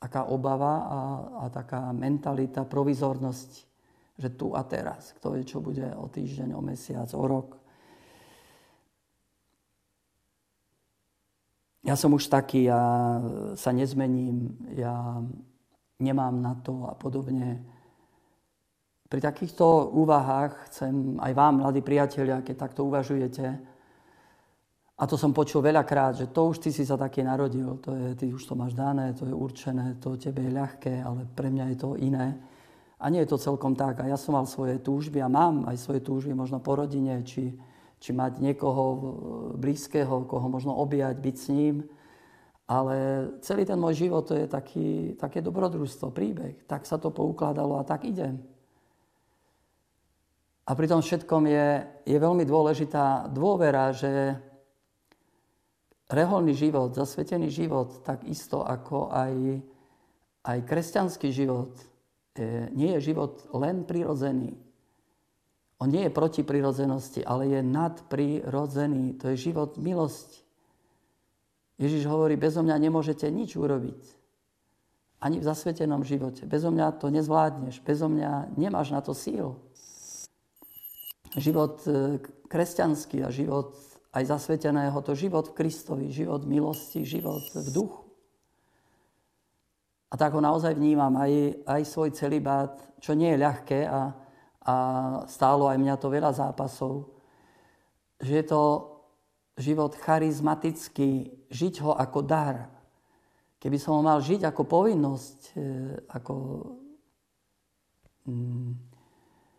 taká 0.00 0.26
obava 0.26 0.74
a, 0.88 1.00
a 1.38 1.52
taká 1.52 1.92
mentalita 1.92 2.66
provizornosti, 2.66 3.68
že 4.18 4.32
tu 4.34 4.56
a 4.56 4.64
teraz, 4.64 5.12
kto 5.20 5.36
vie, 5.36 5.44
čo 5.44 5.62
bude 5.62 5.86
o 5.94 6.08
týždeň, 6.08 6.56
o 6.56 6.62
mesiac, 6.64 7.06
o 7.14 7.24
rok. 7.28 7.59
Ja 11.80 11.96
som 11.96 12.12
už 12.12 12.28
taký, 12.28 12.68
ja 12.68 12.82
sa 13.56 13.72
nezmením, 13.72 14.52
ja 14.76 15.24
nemám 15.96 16.36
na 16.36 16.52
to 16.60 16.84
a 16.84 16.92
podobne. 16.92 17.64
Pri 19.08 19.20
takýchto 19.20 19.90
úvahách 19.96 20.70
chcem 20.70 21.16
aj 21.18 21.32
vám, 21.34 21.64
mladí 21.64 21.80
priatelia, 21.80 22.44
keď 22.44 22.56
takto 22.68 22.84
uvažujete, 22.84 23.58
a 25.00 25.08
to 25.08 25.16
som 25.16 25.32
počul 25.32 25.64
veľakrát, 25.64 26.12
že 26.12 26.28
to 26.28 26.52
už 26.52 26.60
ty 26.60 26.68
si 26.68 26.84
sa 26.84 27.00
taký 27.00 27.24
narodil, 27.24 27.80
to 27.80 27.96
je, 27.96 28.06
ty 28.20 28.26
už 28.28 28.44
to 28.44 28.52
máš 28.52 28.76
dané, 28.76 29.16
to 29.16 29.24
je 29.24 29.32
určené, 29.32 29.96
to 29.96 30.20
tebe 30.20 30.44
je 30.44 30.52
ľahké, 30.52 31.00
ale 31.00 31.24
pre 31.24 31.48
mňa 31.48 31.72
je 31.72 31.76
to 31.80 31.96
iné. 31.96 32.36
A 33.00 33.08
nie 33.08 33.24
je 33.24 33.32
to 33.32 33.40
celkom 33.40 33.72
tak. 33.72 34.04
A 34.04 34.12
ja 34.12 34.20
som 34.20 34.36
mal 34.36 34.44
svoje 34.44 34.76
túžby 34.76 35.24
a 35.24 35.32
mám 35.32 35.64
aj 35.64 35.80
svoje 35.80 36.04
túžby, 36.04 36.36
možno 36.36 36.60
po 36.60 36.76
rodine, 36.76 37.24
či, 37.24 37.48
či 38.00 38.16
mať 38.16 38.40
niekoho 38.40 38.82
blízkeho, 39.60 40.24
koho 40.24 40.46
možno 40.48 40.72
objať, 40.80 41.20
byť 41.20 41.36
s 41.36 41.46
ním. 41.52 41.74
Ale 42.64 43.28
celý 43.44 43.68
ten 43.68 43.76
môj 43.76 44.08
život 44.08 44.24
to 44.24 44.34
je 44.34 44.46
taký, 44.48 45.14
také 45.20 45.44
dobrodružstvo, 45.44 46.08
príbeh. 46.08 46.64
Tak 46.64 46.88
sa 46.88 46.96
to 46.96 47.12
poukladalo 47.12 47.76
a 47.76 47.84
tak 47.84 48.08
idem. 48.08 48.40
A 50.64 50.72
pri 50.72 50.86
tom 50.86 51.02
všetkom 51.02 51.50
je, 51.50 51.82
je 52.06 52.18
veľmi 52.18 52.46
dôležitá 52.46 53.26
dôvera, 53.26 53.90
že 53.90 54.38
reholný 56.06 56.54
život, 56.54 56.94
zasvetený 56.94 57.50
život, 57.50 58.06
tak 58.06 58.22
isto 58.22 58.62
ako 58.62 59.10
aj, 59.10 59.34
aj 60.46 60.58
kresťanský 60.62 61.28
život, 61.34 61.74
nie 62.70 62.94
je 62.96 63.10
život 63.12 63.50
len 63.50 63.82
prirodzený. 63.82 64.54
On 65.80 65.88
nie 65.88 66.04
je 66.04 66.12
proti 66.12 66.44
prirodzenosti, 66.44 67.24
ale 67.24 67.48
je 67.48 67.60
nadprirodzený. 67.64 69.16
To 69.24 69.32
je 69.32 69.48
život 69.48 69.80
milosti. 69.80 70.44
Ježiš 71.80 72.04
hovorí, 72.04 72.36
bezo 72.36 72.60
mňa 72.60 72.76
nemôžete 72.76 73.24
nič 73.32 73.56
urobiť. 73.56 74.02
Ani 75.24 75.40
v 75.40 75.48
zasvetenom 75.48 76.04
živote. 76.04 76.44
Bezo 76.44 76.68
mňa 76.68 77.00
to 77.00 77.08
nezvládneš. 77.08 77.80
Bezo 77.80 78.12
mňa 78.12 78.52
nemáš 78.60 78.92
na 78.92 79.00
to 79.00 79.16
síl. 79.16 79.56
Život 81.40 81.80
e, 81.88 82.20
kresťanský 82.44 83.24
a 83.24 83.32
život 83.32 83.72
aj 84.10 84.26
zasveteného, 84.26 84.98
to 85.06 85.14
život 85.14 85.48
v 85.48 85.56
Kristovi, 85.62 86.06
život 86.10 86.42
milosti, 86.42 87.06
život 87.06 87.46
v 87.54 87.68
duchu. 87.70 88.02
A 90.10 90.18
tak 90.18 90.34
ho 90.34 90.42
naozaj 90.42 90.74
vnímam, 90.74 91.14
aj, 91.14 91.62
aj 91.62 91.82
svoj 91.86 92.10
celibát, 92.10 92.74
čo 92.98 93.14
nie 93.14 93.30
je 93.30 93.38
ľahké 93.38 93.80
a, 93.86 94.10
a 94.64 94.74
stálo 95.24 95.68
aj 95.68 95.80
mňa 95.80 95.94
to 95.96 96.08
veľa 96.12 96.32
zápasov, 96.36 97.08
že 98.20 98.44
je 98.44 98.44
to 98.44 98.62
život 99.56 99.92
charizmatický, 99.96 101.32
žiť 101.48 101.74
ho 101.84 101.92
ako 101.96 102.20
dar. 102.24 102.68
Keby 103.60 103.76
som 103.76 104.00
ho 104.00 104.02
mal 104.04 104.20
žiť 104.24 104.44
ako 104.48 104.62
povinnosť, 104.64 105.38
e, 105.52 105.60
ako 106.08 106.34
mm, 108.24 108.70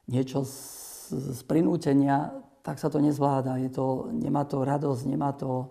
niečo 0.10 0.42
z, 0.46 1.42
prinútenia, 1.46 2.34
tak 2.66 2.82
sa 2.82 2.90
to 2.90 2.98
nezvláda. 2.98 3.62
Je 3.62 3.70
to, 3.70 4.10
nemá 4.14 4.46
to 4.46 4.66
radosť, 4.66 5.04
nemá 5.06 5.34
to, 5.34 5.70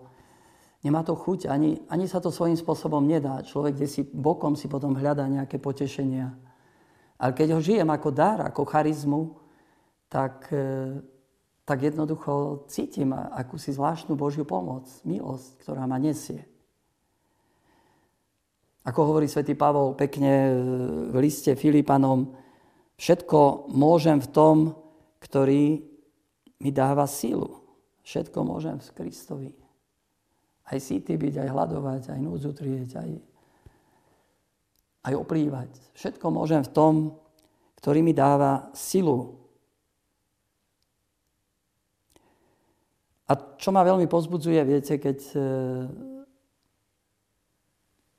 nemá 0.83 1.01
to 1.03 1.15
chuť, 1.15 1.47
ani, 1.47 1.81
ani 1.89 2.05
sa 2.07 2.23
to 2.23 2.31
svojím 2.31 2.55
spôsobom 2.55 3.03
nedá. 3.03 3.43
Človek, 3.43 3.79
kde 3.79 3.87
si 3.87 4.01
bokom 4.05 4.55
si 4.55 4.71
potom 4.71 4.95
hľadá 4.95 5.27
nejaké 5.27 5.59
potešenia. 5.59 6.35
Ale 7.21 7.37
keď 7.37 7.53
ho 7.53 7.61
žijem 7.61 7.85
ako 7.85 8.09
dar, 8.09 8.41
ako 8.41 8.65
charizmu, 8.65 9.37
tak, 10.09 10.49
e, 10.49 10.97
tak 11.61 11.85
jednoducho 11.85 12.65
cítim 12.65 13.13
akúsi 13.13 13.69
zvláštnu 13.69 14.17
Božiu 14.17 14.41
pomoc, 14.41 14.89
milosť, 15.05 15.61
ktorá 15.61 15.85
ma 15.85 16.01
nesie. 16.01 16.49
Ako 18.81 19.13
hovorí 19.13 19.29
svätý 19.29 19.53
Pavol 19.53 19.93
pekne 19.93 20.57
v 21.13 21.15
liste 21.21 21.53
Filipanom, 21.53 22.33
všetko 22.97 23.69
môžem 23.69 24.17
v 24.17 24.31
tom, 24.33 24.57
ktorý 25.21 25.85
mi 26.57 26.73
dáva 26.73 27.05
silu. 27.05 27.61
Všetko 28.01 28.41
môžem 28.41 28.81
v 28.81 28.89
Kristovi. 28.97 29.51
Aj 30.65 30.81
síty 30.81 31.13
byť, 31.13 31.45
aj 31.45 31.49
hľadovať, 31.53 32.01
aj 32.09 32.19
núdzu 32.25 32.51
trieť, 32.57 32.89
aj, 32.97 33.09
aj 35.01 35.13
oplývať. 35.17 35.71
Všetko 35.97 36.27
môžem 36.29 36.61
v 36.65 36.73
tom, 36.73 36.93
ktorý 37.81 38.05
mi 38.05 38.13
dáva 38.13 38.69
silu. 38.77 39.37
A 43.25 43.37
čo 43.57 43.71
ma 43.71 43.81
veľmi 43.81 44.05
pozbudzuje, 44.11 44.59
viete, 44.67 44.99
keď 44.99 45.17
e, 45.31 45.39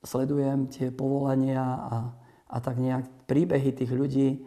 sledujem 0.02 0.72
tie 0.72 0.88
povolania 0.88 1.62
a, 1.62 1.96
a 2.48 2.56
tak 2.58 2.80
nejak 2.80 3.28
príbehy 3.28 3.76
tých 3.76 3.92
ľudí, 3.92 4.40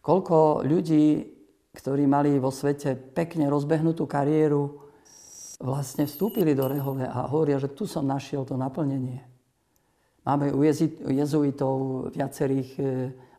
koľko 0.00 0.62
ľudí 0.62 1.34
ktorí 1.74 2.06
mali 2.06 2.38
vo 2.38 2.54
svete 2.54 2.94
pekne 2.94 3.50
rozbehnutú 3.50 4.06
kariéru, 4.06 4.78
vlastne 5.58 6.06
vstúpili 6.06 6.54
do 6.54 6.70
rehole 6.70 7.02
a 7.02 7.26
hovoria, 7.26 7.58
že 7.58 7.74
tu 7.74 7.84
som 7.84 8.06
našiel 8.06 8.46
to 8.46 8.54
naplnenie. 8.54 9.26
Máme 10.24 10.56
u 10.56 10.64
jezuitov 11.12 12.08
viacerých 12.16 12.70
e, 12.80 12.82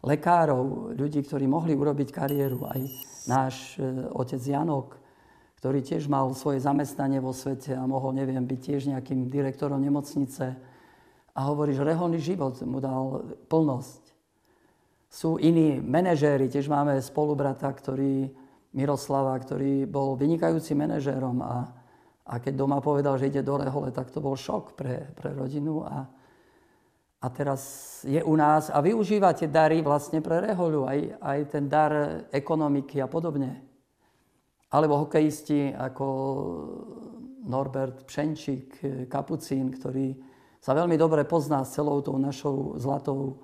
lekárov, 0.05 0.93
ľudí, 0.93 1.25
ktorí 1.25 1.49
mohli 1.49 1.73
urobiť 1.73 2.13
kariéru. 2.13 2.61
Aj 2.69 2.77
náš 3.25 3.73
e, 3.81 4.05
otec 4.13 4.37
Janok, 4.37 4.93
ktorý 5.57 5.81
tiež 5.81 6.05
mal 6.05 6.29
svoje 6.37 6.61
zamestnanie 6.61 7.17
vo 7.17 7.33
svete 7.33 7.73
a 7.73 7.89
mohol, 7.89 8.13
neviem, 8.13 8.45
byť 8.45 8.59
tiež 8.61 8.81
nejakým 8.93 9.33
direktorom 9.33 9.81
nemocnice. 9.81 10.53
A 11.33 11.39
hovorí, 11.49 11.73
že 11.73 11.81
reholný 11.81 12.21
život 12.21 12.61
mu 12.61 12.77
dal 12.77 13.33
plnosť 13.49 14.05
sú 15.15 15.39
iní 15.39 15.79
manažéri, 15.79 16.51
tiež 16.51 16.67
máme 16.67 16.99
spolubrata, 16.99 17.71
ktorý, 17.71 18.29
Miroslava, 18.75 19.31
ktorý 19.39 19.87
bol 19.87 20.19
vynikajúcim 20.19 20.75
manažérom 20.75 21.39
a, 21.39 21.71
a 22.27 22.33
keď 22.43 22.53
doma 22.59 22.83
povedal, 22.83 23.15
že 23.15 23.31
ide 23.31 23.39
do 23.39 23.55
rehole, 23.55 23.87
tak 23.95 24.11
to 24.11 24.19
bol 24.19 24.35
šok 24.35 24.75
pre, 24.75 25.15
pre 25.15 25.31
rodinu 25.31 25.79
a, 25.87 26.03
a 27.25 27.29
teraz 27.33 27.61
je 28.05 28.21
u 28.21 28.37
nás 28.37 28.69
a 28.69 28.77
využíva 28.85 29.33
tie 29.33 29.49
dary 29.49 29.81
vlastne 29.81 30.21
pre 30.21 30.45
rehoľu, 30.45 30.85
aj, 30.85 30.99
aj 31.17 31.39
ten 31.49 31.65
dar 31.65 32.21
ekonomiky 32.29 33.01
a 33.01 33.09
podobne. 33.09 33.65
Alebo 34.69 35.01
hokejisti 35.01 35.73
ako 35.73 36.05
Norbert 37.49 38.05
Pšenčík, 38.05 38.77
Kapucín, 39.09 39.73
ktorý 39.73 40.13
sa 40.61 40.77
veľmi 40.77 40.93
dobre 40.93 41.25
pozná 41.25 41.65
s 41.65 41.73
celou 41.73 42.05
tou 42.05 42.21
našou 42.21 42.77
zlatou 42.77 43.41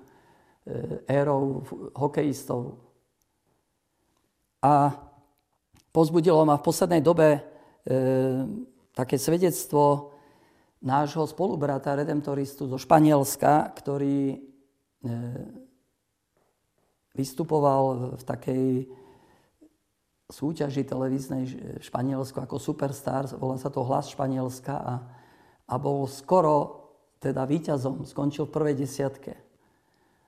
E, 0.62 1.02
érou 1.10 1.66
hokejistov. 1.98 2.78
A 4.62 4.94
pozbudilo 5.90 6.46
ma 6.46 6.54
v 6.54 6.66
poslednej 6.70 7.02
dobe 7.02 7.34
e, 7.34 7.40
také 8.94 9.18
svedectvo 9.18 10.11
nášho 10.82 11.24
spolubrata, 11.30 11.94
redemptoristu 11.94 12.66
zo 12.66 12.76
Španielska, 12.76 13.70
ktorý 13.78 14.34
e, 14.34 14.36
vystupoval 17.14 18.18
v 18.18 18.22
takej 18.26 18.66
súťaži 20.26 20.82
televíznej 20.82 21.42
v 21.78 21.84
Španielsku 21.84 22.34
ako 22.42 22.58
superstar, 22.58 23.30
volá 23.38 23.60
sa 23.62 23.70
to 23.70 23.86
Hlas 23.86 24.10
Španielska 24.10 24.74
a, 24.74 24.94
a 25.70 25.74
bol 25.78 26.08
skoro 26.10 26.82
teda 27.22 27.46
víťazom, 27.46 28.02
skončil 28.02 28.50
v 28.50 28.54
prvej 28.58 28.74
desiatke. 28.82 29.38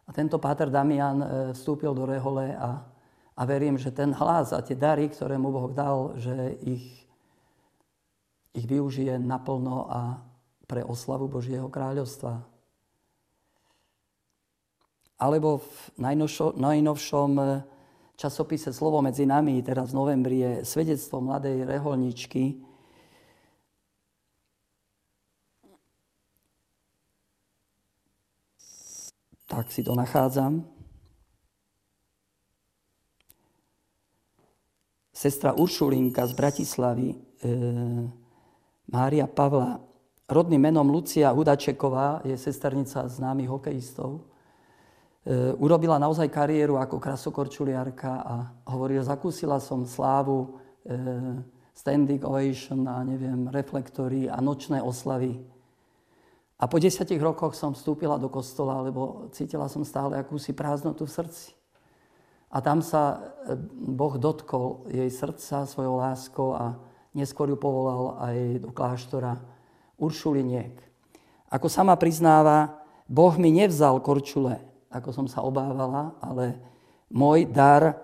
A 0.07 0.11
tento 0.15 0.39
páter 0.39 0.71
Damian 0.71 1.19
e, 1.19 1.29
vstúpil 1.57 1.91
do 1.91 2.07
rehole 2.07 2.55
a, 2.55 2.87
a 3.35 3.43
verím, 3.43 3.75
že 3.75 3.91
ten 3.91 4.15
hlas 4.15 4.55
a 4.55 4.63
tie 4.63 4.79
dary, 4.79 5.11
ktoré 5.11 5.35
mu 5.35 5.51
Boh 5.51 5.73
dal, 5.75 6.15
že 6.15 6.55
ich, 6.63 7.09
ich 8.55 8.69
využije 8.69 9.19
naplno 9.19 9.91
a 9.91 10.01
pre 10.65 10.83
oslavu 10.85 11.29
Božieho 11.29 11.69
kráľovstva. 11.69 12.41
Alebo 15.21 15.63
v 15.63 15.71
najnovšom, 16.01 16.59
najnovšom 16.59 17.31
e, 17.39 17.45
časopise 18.19 18.75
Slovo 18.75 18.99
medzi 18.99 19.25
nami, 19.25 19.63
teraz 19.63 19.95
v 19.95 19.99
novembri, 20.03 20.37
je 20.43 20.53
svedectvo 20.67 21.23
mladej 21.23 21.63
reholničky, 21.65 22.59
tak 29.47 29.71
si 29.71 29.87
to 29.87 29.95
nachádzam. 29.95 30.67
Sestra 35.15 35.55
Uršulinka 35.55 36.27
z 36.27 36.33
Bratislavy, 36.35 37.09
e, 37.15 37.17
Mária 38.91 39.31
Pavla, 39.31 39.94
rodným 40.29 40.61
menom 40.61 40.89
Lucia 40.89 41.33
Hudačeková, 41.33 42.25
je 42.25 42.37
sesternica 42.37 43.09
známych 43.09 43.49
hokejistov, 43.49 44.21
e, 45.25 45.53
urobila 45.57 46.01
naozaj 46.01 46.29
kariéru 46.29 46.81
ako 46.81 47.01
krasokorčuliarka 47.01 48.13
a 48.25 48.35
hovorí, 48.73 48.97
že 49.01 49.09
zakúsila 49.09 49.61
som 49.61 49.85
slávu, 49.85 50.57
e, 50.85 50.99
standing 51.75 52.23
ovation 52.23 52.87
a 52.87 53.03
neviem, 53.03 53.51
reflektory 53.51 54.31
a 54.31 54.39
nočné 54.39 54.79
oslavy 54.79 55.55
a 56.55 56.71
po 56.71 56.79
desiatich 56.79 57.19
rokoch 57.19 57.59
som 57.59 57.75
vstúpila 57.75 58.15
do 58.17 58.31
kostola, 58.31 58.79
lebo 58.81 59.29
cítila 59.35 59.67
som 59.67 59.83
stále 59.83 60.15
akúsi 60.15 60.55
prázdnotu 60.55 61.05
v 61.05 61.13
srdci. 61.13 61.53
A 62.55 62.63
tam 62.63 62.79
sa 62.79 63.19
e, 63.45 63.59
Boh 63.75 64.15
dotkol 64.15 64.87
jej 64.87 65.11
srdca 65.11 65.67
svojou 65.67 65.99
láskou 65.99 66.55
a 66.55 66.79
neskôr 67.11 67.51
ju 67.51 67.59
povolal 67.59 68.17
aj 68.23 68.37
do 68.63 68.71
kláštora 68.71 69.37
Uršuliniek. 69.99 70.75
Ako 71.51 71.71
sama 71.71 71.95
priznáva, 71.95 72.83
Boh 73.07 73.35
mi 73.39 73.53
nevzal 73.55 74.01
korčule, 74.01 74.59
ako 74.91 75.11
som 75.13 75.27
sa 75.29 75.45
obávala, 75.45 76.17
ale 76.19 76.59
môj 77.13 77.47
dar 77.47 78.01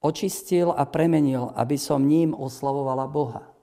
očistil 0.00 0.72
a 0.72 0.86
premenil, 0.86 1.52
aby 1.58 1.76
som 1.76 2.00
ním 2.00 2.32
oslavovala 2.32 3.10
Boha 3.10 3.56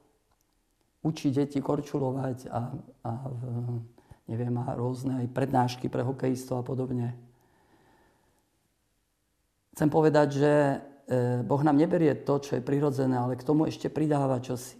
učí 1.04 1.30
deti 1.30 1.60
korčulovať 1.60 2.48
a, 2.48 2.72
a 3.04 3.12
v, 3.28 3.42
neviem, 4.32 4.56
má 4.56 4.72
rôzne 4.74 5.20
aj 5.20 5.36
prednášky 5.36 5.92
pre 5.92 6.02
hokejistov 6.02 6.64
a 6.64 6.66
podobne. 6.66 7.12
Chcem 9.76 9.92
povedať, 9.92 10.28
že 10.40 10.52
e, 10.54 10.76
Boh 11.44 11.60
nám 11.60 11.76
neberie 11.76 12.16
to, 12.16 12.40
čo 12.40 12.56
je 12.58 12.64
prirodzené, 12.64 13.20
ale 13.20 13.36
k 13.36 13.44
tomu 13.44 13.68
ešte 13.68 13.92
pridáva 13.92 14.40
čosi. 14.40 14.80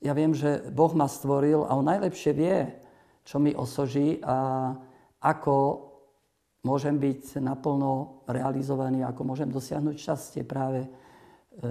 Ja 0.00 0.16
viem, 0.16 0.32
že 0.32 0.64
Boh 0.72 0.96
ma 0.96 1.04
stvoril 1.04 1.60
a 1.68 1.76
On 1.76 1.84
najlepšie 1.84 2.32
vie, 2.32 2.72
čo 3.20 3.36
mi 3.36 3.52
osoží 3.52 4.16
a 4.24 4.72
ako 5.20 5.56
môžem 6.64 6.96
byť 6.96 7.36
naplno 7.44 8.24
realizovaný, 8.24 9.04
ako 9.04 9.28
môžem 9.28 9.52
dosiahnuť 9.52 10.00
šťastie 10.00 10.42
práve 10.48 10.88
e, 10.88 10.90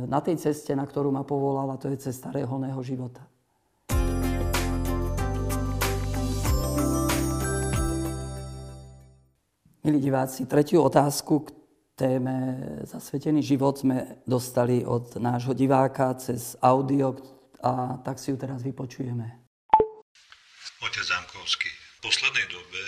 na 0.06 0.22
tej 0.22 0.38
ceste, 0.38 0.78
na 0.78 0.86
ktorú 0.86 1.10
ma 1.10 1.26
povolala, 1.26 1.82
to 1.82 1.90
je 1.90 2.06
cesta 2.06 2.30
reholného 2.30 2.78
života. 2.86 3.26
Milí 9.82 9.98
diváci, 9.98 10.46
tretiu 10.46 10.86
otázku 10.86 11.50
k 11.50 11.54
téme 11.98 12.62
Zasvetený 12.86 13.42
život 13.42 13.82
sme 13.82 14.22
dostali 14.30 14.86
od 14.86 15.18
nášho 15.18 15.58
diváka 15.58 16.14
cez 16.14 16.54
audio 16.62 17.39
a 17.64 18.00
tak 18.04 18.20
si 18.20 18.32
ju 18.32 18.38
teraz 18.40 18.64
vypočujeme. 18.64 19.26
Otec 20.80 21.04
Zamkovský, 21.04 21.68
v 21.68 22.00
poslednej 22.08 22.48
dobe 22.48 22.84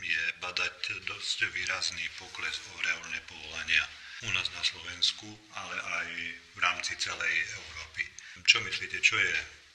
je 0.00 0.24
badať 0.40 1.04
dosť 1.04 1.52
výrazný 1.52 2.06
pokles 2.16 2.56
reálne 2.80 3.20
povolania 3.28 3.84
u 4.24 4.32
nás 4.32 4.48
na 4.56 4.62
Slovensku, 4.64 5.28
ale 5.52 5.76
aj 5.76 6.08
v 6.56 6.58
rámci 6.64 6.96
celej 6.96 7.34
Európy. 7.52 8.08
Čo 8.46 8.64
myslíte, 8.64 9.02
čo 9.04 9.20
je 9.20 9.34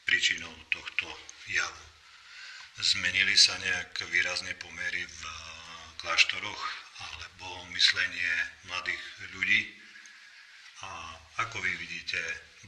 príčinou 0.10 0.50
tohto 0.74 1.06
javu? 1.52 1.86
Zmenili 2.82 3.38
sa 3.38 3.54
nejak 3.62 4.10
výrazne 4.10 4.58
pomery 4.58 5.06
v 5.06 5.22
kláštoroch 6.02 6.62
alebo 6.98 7.70
myslenie 7.78 8.34
mladých 8.66 9.04
ľudí 9.38 9.81
a 10.82 10.90
ako 11.46 11.62
vy 11.62 11.72
vidíte 11.78 12.18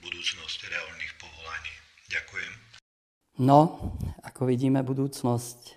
budúcnosť 0.01 0.59
reálnych 0.69 1.13
povolaní. 1.17 1.73
Ďakujem. 2.09 2.53
No, 3.41 3.59
ako 4.21 4.45
vidíme 4.45 4.85
budúcnosť, 4.85 5.73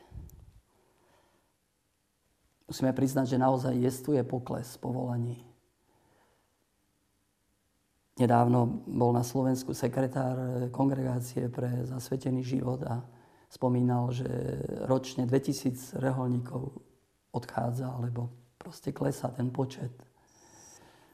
musíme 2.69 2.93
priznať, 2.93 3.33
že 3.33 3.41
naozaj 3.41 3.75
jestuje 3.81 4.21
pokles 4.29 4.77
povolaní. 4.77 5.41
Nedávno 8.17 8.85
bol 8.89 9.13
na 9.13 9.21
Slovensku 9.21 9.77
sekretár 9.77 10.69
kongregácie 10.73 11.53
pre 11.53 11.85
zasvetený 11.85 12.41
život 12.45 12.81
a 12.89 13.05
spomínal, 13.53 14.09
že 14.13 14.29
ročne 14.89 15.29
2000 15.29 16.01
reholníkov 16.01 16.81
odchádza, 17.33 17.93
alebo 17.93 18.33
proste 18.57 18.93
klesá 18.93 19.29
ten 19.33 19.53
počet. 19.53 19.93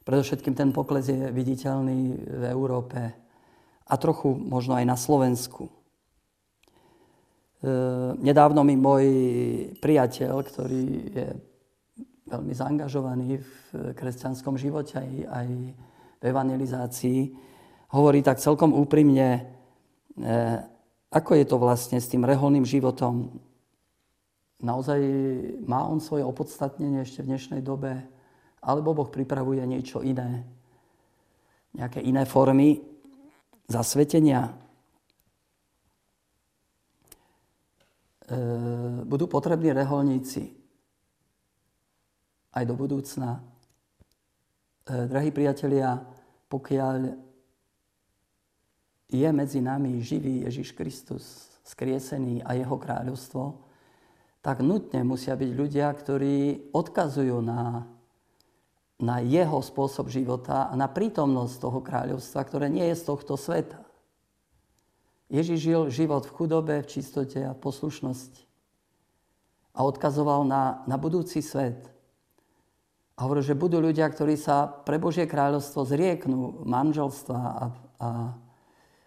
Predovšetkým 0.02 0.54
ten 0.58 0.70
pokles 0.74 1.06
je 1.06 1.30
viditeľný 1.30 2.26
v 2.26 2.44
Európe 2.50 2.98
a 3.86 3.94
trochu 3.98 4.34
možno 4.34 4.74
aj 4.74 4.84
na 4.86 4.98
Slovensku. 4.98 5.70
E, 5.70 5.72
nedávno 8.18 8.66
mi 8.66 8.74
môj 8.74 9.06
priateľ, 9.78 10.34
ktorý 10.42 10.84
je 11.14 11.26
veľmi 12.26 12.52
zaangažovaný 12.54 13.38
v 13.38 13.50
kresťanskom 13.94 14.58
živote 14.58 14.98
aj, 14.98 15.10
aj 15.30 15.48
v 16.18 16.22
evangelizácii, 16.22 17.20
hovorí 17.94 18.24
tak 18.26 18.42
celkom 18.42 18.74
úprimne, 18.74 19.46
e, 20.18 20.30
ako 21.14 21.30
je 21.38 21.44
to 21.46 21.56
vlastne 21.62 22.02
s 22.02 22.10
tým 22.10 22.26
reholným 22.26 22.66
životom 22.66 23.30
naozaj 24.62 25.02
má 25.66 25.84
on 25.84 25.98
svoje 25.98 26.22
opodstatnenie 26.22 27.02
ešte 27.02 27.20
v 27.26 27.34
dnešnej 27.34 27.60
dobe, 27.60 28.06
alebo 28.62 28.94
Boh 28.94 29.10
pripravuje 29.10 29.66
niečo 29.66 30.06
iné, 30.06 30.46
nejaké 31.74 31.98
iné 31.98 32.22
formy 32.22 32.78
zasvetenia. 33.66 34.54
E, 38.30 38.34
budú 39.02 39.26
potrební 39.26 39.74
reholníci 39.74 40.54
aj 42.54 42.64
do 42.68 42.74
budúcna. 42.78 43.42
E, 44.86 45.10
drahí 45.10 45.34
priatelia, 45.34 45.98
pokiaľ 46.46 47.18
je 49.12 49.28
medzi 49.34 49.60
nami 49.60 49.98
živý 50.00 50.46
Ježiš 50.46 50.72
Kristus, 50.72 51.52
skriesený 51.66 52.46
a 52.46 52.54
jeho 52.54 52.78
kráľovstvo, 52.78 53.58
tak 54.42 54.62
nutne 54.62 55.06
musia 55.06 55.38
byť 55.38 55.50
ľudia, 55.54 55.86
ktorí 55.94 56.70
odkazujú 56.74 57.38
na, 57.38 57.86
na 59.02 59.18
jeho 59.18 59.58
spôsob 59.58 60.06
života 60.06 60.70
a 60.70 60.78
na 60.78 60.86
prítomnosť 60.86 61.54
toho 61.58 61.82
kráľovstva, 61.82 62.46
ktoré 62.46 62.70
nie 62.70 62.86
je 62.94 63.02
z 63.02 63.04
tohto 63.10 63.34
sveta. 63.34 63.82
Ježiš 65.26 65.58
žil 65.58 65.80
život 65.90 66.22
v 66.22 66.34
chudobe, 66.38 66.74
v 66.78 66.86
čistote 66.86 67.42
a 67.42 67.58
poslušnosti. 67.58 68.46
A 69.74 69.82
odkazoval 69.82 70.46
na, 70.46 70.86
na 70.86 70.94
budúci 71.00 71.42
svet. 71.42 71.90
A 73.18 73.26
hovoril, 73.26 73.42
že 73.42 73.58
budú 73.58 73.82
ľudia, 73.82 74.06
ktorí 74.06 74.38
sa 74.38 74.70
pre 74.70 75.02
Božie 75.02 75.26
kráľovstvo 75.26 75.82
zrieknú 75.82 76.62
manželstva 76.62 77.38
a, 77.42 77.64
a 77.98 78.08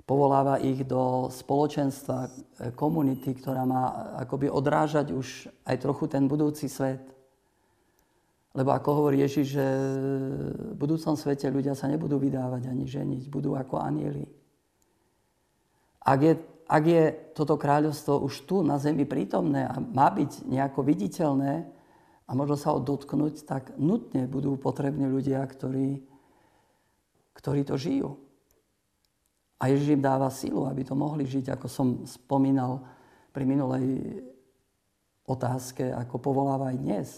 povoláva 0.03 0.59
ich 0.59 0.83
do 0.83 1.31
spoločenstva, 1.31 2.29
komunity, 2.75 3.31
ktorá 3.31 3.63
má 3.63 4.13
akoby 4.19 4.51
odrážať 4.51 5.15
už 5.15 5.47
aj 5.63 5.75
trochu 5.79 6.05
ten 6.11 6.27
budúci 6.27 6.67
svet. 6.67 7.14
Lebo 8.55 8.71
ako 8.71 8.89
hovorí 9.03 9.19
Ježiš, 9.19 9.59
že 9.59 9.65
v 10.71 10.75
budúcom 10.79 11.19
svete 11.19 11.51
ľudia 11.51 11.75
sa 11.75 11.91
nebudú 11.91 12.15
vydávať 12.15 12.71
ani 12.71 12.87
ženiť, 12.87 13.27
budú 13.27 13.59
ako 13.59 13.83
anieli. 13.83 14.23
Ak 15.99 16.19
je, 16.23 16.39
ak 16.63 16.83
je 16.87 17.03
toto 17.35 17.59
kráľovstvo 17.59 18.23
už 18.23 18.47
tu 18.47 18.63
na 18.63 18.79
zemi 18.79 19.03
prítomné 19.03 19.67
a 19.67 19.75
má 19.83 20.07
byť 20.07 20.47
nejako 20.47 20.87
viditeľné 20.87 21.67
a 22.25 22.31
možno 22.31 22.55
sa 22.55 22.71
ho 22.71 22.79
dotknúť, 22.79 23.43
tak 23.43 23.75
nutne 23.75 24.23
budú 24.23 24.55
potrební 24.55 25.03
ľudia, 25.03 25.43
ktorí, 25.43 25.99
ktorí 27.35 27.61
to 27.67 27.75
žijú. 27.75 28.15
A 29.59 29.67
Ježiš 29.67 29.99
im 29.99 30.03
dáva 30.03 30.31
silu, 30.31 30.63
aby 30.63 30.87
to 30.87 30.95
mohli 30.95 31.27
žiť, 31.27 31.59
ako 31.59 31.67
som 31.67 31.87
spomínal 32.07 32.87
pri 33.35 33.43
minulej 33.43 34.23
otázke, 35.27 35.91
ako 35.91 36.23
povoláva 36.23 36.71
aj 36.71 36.77
dnes. 36.79 37.09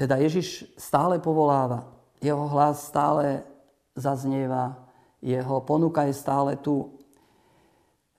Teda 0.00 0.16
Ježiš 0.16 0.64
stále 0.80 1.20
povoláva, 1.20 1.84
jeho 2.24 2.48
hlas 2.48 2.88
stále 2.88 3.44
zaznieva, 3.92 4.80
jeho 5.20 5.60
ponuka 5.60 6.08
je 6.08 6.16
stále 6.16 6.56
tu. 6.56 6.88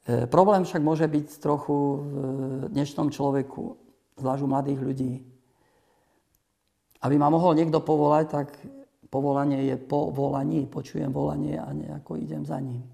E, 0.06 0.30
problém 0.30 0.62
však 0.62 0.78
môže 0.78 1.10
byť 1.10 1.42
trochu 1.42 1.74
v 1.74 2.14
dnešnom 2.70 3.10
človeku, 3.10 3.82
zvlášť 4.14 4.42
u 4.46 4.50
mladých 4.54 4.78
ľudí. 4.86 5.14
aby 7.02 7.18
ma 7.18 7.34
mohol 7.34 7.58
niekto 7.58 7.82
povolať, 7.82 8.26
tak 8.30 8.54
povolanie 9.10 9.74
je 9.74 9.78
po 9.82 10.14
volaní, 10.14 10.70
počujem 10.70 11.10
volanie 11.10 11.58
a 11.58 11.74
nejako 11.74 12.22
idem 12.22 12.46
za 12.46 12.62
ním. 12.62 12.86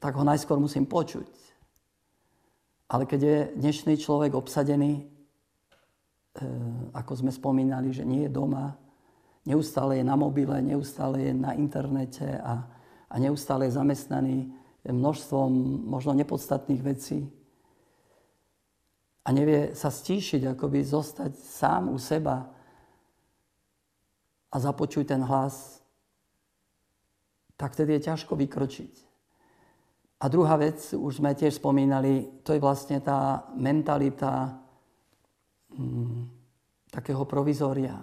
Tak 0.00 0.16
ho 0.16 0.24
najskôr 0.24 0.56
musím 0.56 0.88
počuť. 0.88 1.28
Ale 2.88 3.04
keď 3.04 3.20
je 3.20 3.38
dnešný 3.60 4.00
človek 4.00 4.32
obsadený, 4.32 5.17
ako 6.94 7.12
sme 7.14 7.32
spomínali, 7.32 7.92
že 7.92 8.06
nie 8.06 8.26
je 8.26 8.34
doma, 8.34 8.76
neustále 9.46 9.98
je 9.98 10.04
na 10.04 10.16
mobile, 10.16 10.58
neustále 10.62 11.30
je 11.30 11.32
na 11.34 11.56
internete 11.56 12.26
a, 12.26 12.66
a 13.10 13.14
neustále 13.18 13.66
je 13.66 13.78
zamestnaný 13.78 14.36
množstvom 14.88 15.50
možno 15.84 16.16
nepodstatných 16.16 16.82
vecí, 16.82 17.28
a 19.28 19.32
nevie 19.32 19.76
sa 19.76 19.92
stíšiť, 19.92 20.56
akoby 20.56 20.80
zostať 20.80 21.36
sám 21.36 21.92
u 21.92 22.00
seba 22.00 22.48
a 24.48 24.56
započuť 24.56 25.04
ten 25.12 25.20
hlas, 25.20 25.84
tak 27.52 27.76
vtedy 27.76 28.00
je 28.00 28.08
ťažko 28.08 28.32
vykročiť. 28.32 28.94
A 30.24 30.32
druhá 30.32 30.56
vec, 30.56 30.80
už 30.96 31.20
sme 31.20 31.36
tiež 31.36 31.60
spomínali, 31.60 32.40
to 32.40 32.56
je 32.56 32.64
vlastne 32.64 33.04
tá 33.04 33.44
mentalita 33.52 34.56
hm, 35.74 36.22
takého 36.92 37.24
provizória. 37.28 37.96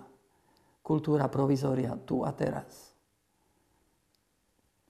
Kultúra 0.86 1.25
provizória, 1.32 1.97
tu 2.06 2.21
a 2.21 2.30
teraz. 2.30 2.93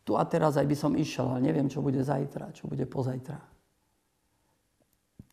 Tu 0.04 0.14
a 0.14 0.24
teraz 0.28 0.60
aj 0.60 0.68
by 0.68 0.76
som 0.76 0.92
išiel, 0.94 1.32
ale 1.32 1.48
neviem, 1.50 1.72
čo 1.72 1.80
bude 1.80 2.04
zajtra, 2.04 2.52
čo 2.52 2.68
bude 2.68 2.84
pozajtra 2.84 3.56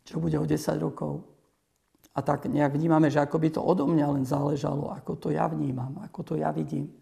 čo 0.03 0.19
bude 0.19 0.35
o 0.35 0.45
10 0.45 0.59
rokov. 0.83 1.23
A 2.13 2.21
tak 2.21 2.45
nejak 2.45 2.77
vnímame, 2.77 3.09
že 3.09 3.23
ako 3.23 3.41
by 3.41 3.49
to 3.49 3.61
odo 3.63 3.89
mňa 3.89 4.07
len 4.13 4.25
záležalo, 4.27 4.93
ako 4.93 5.17
to 5.17 5.27
ja 5.33 5.49
vnímam, 5.49 5.97
ako 6.05 6.19
to 6.21 6.33
ja 6.37 6.53
vidím. 6.53 6.93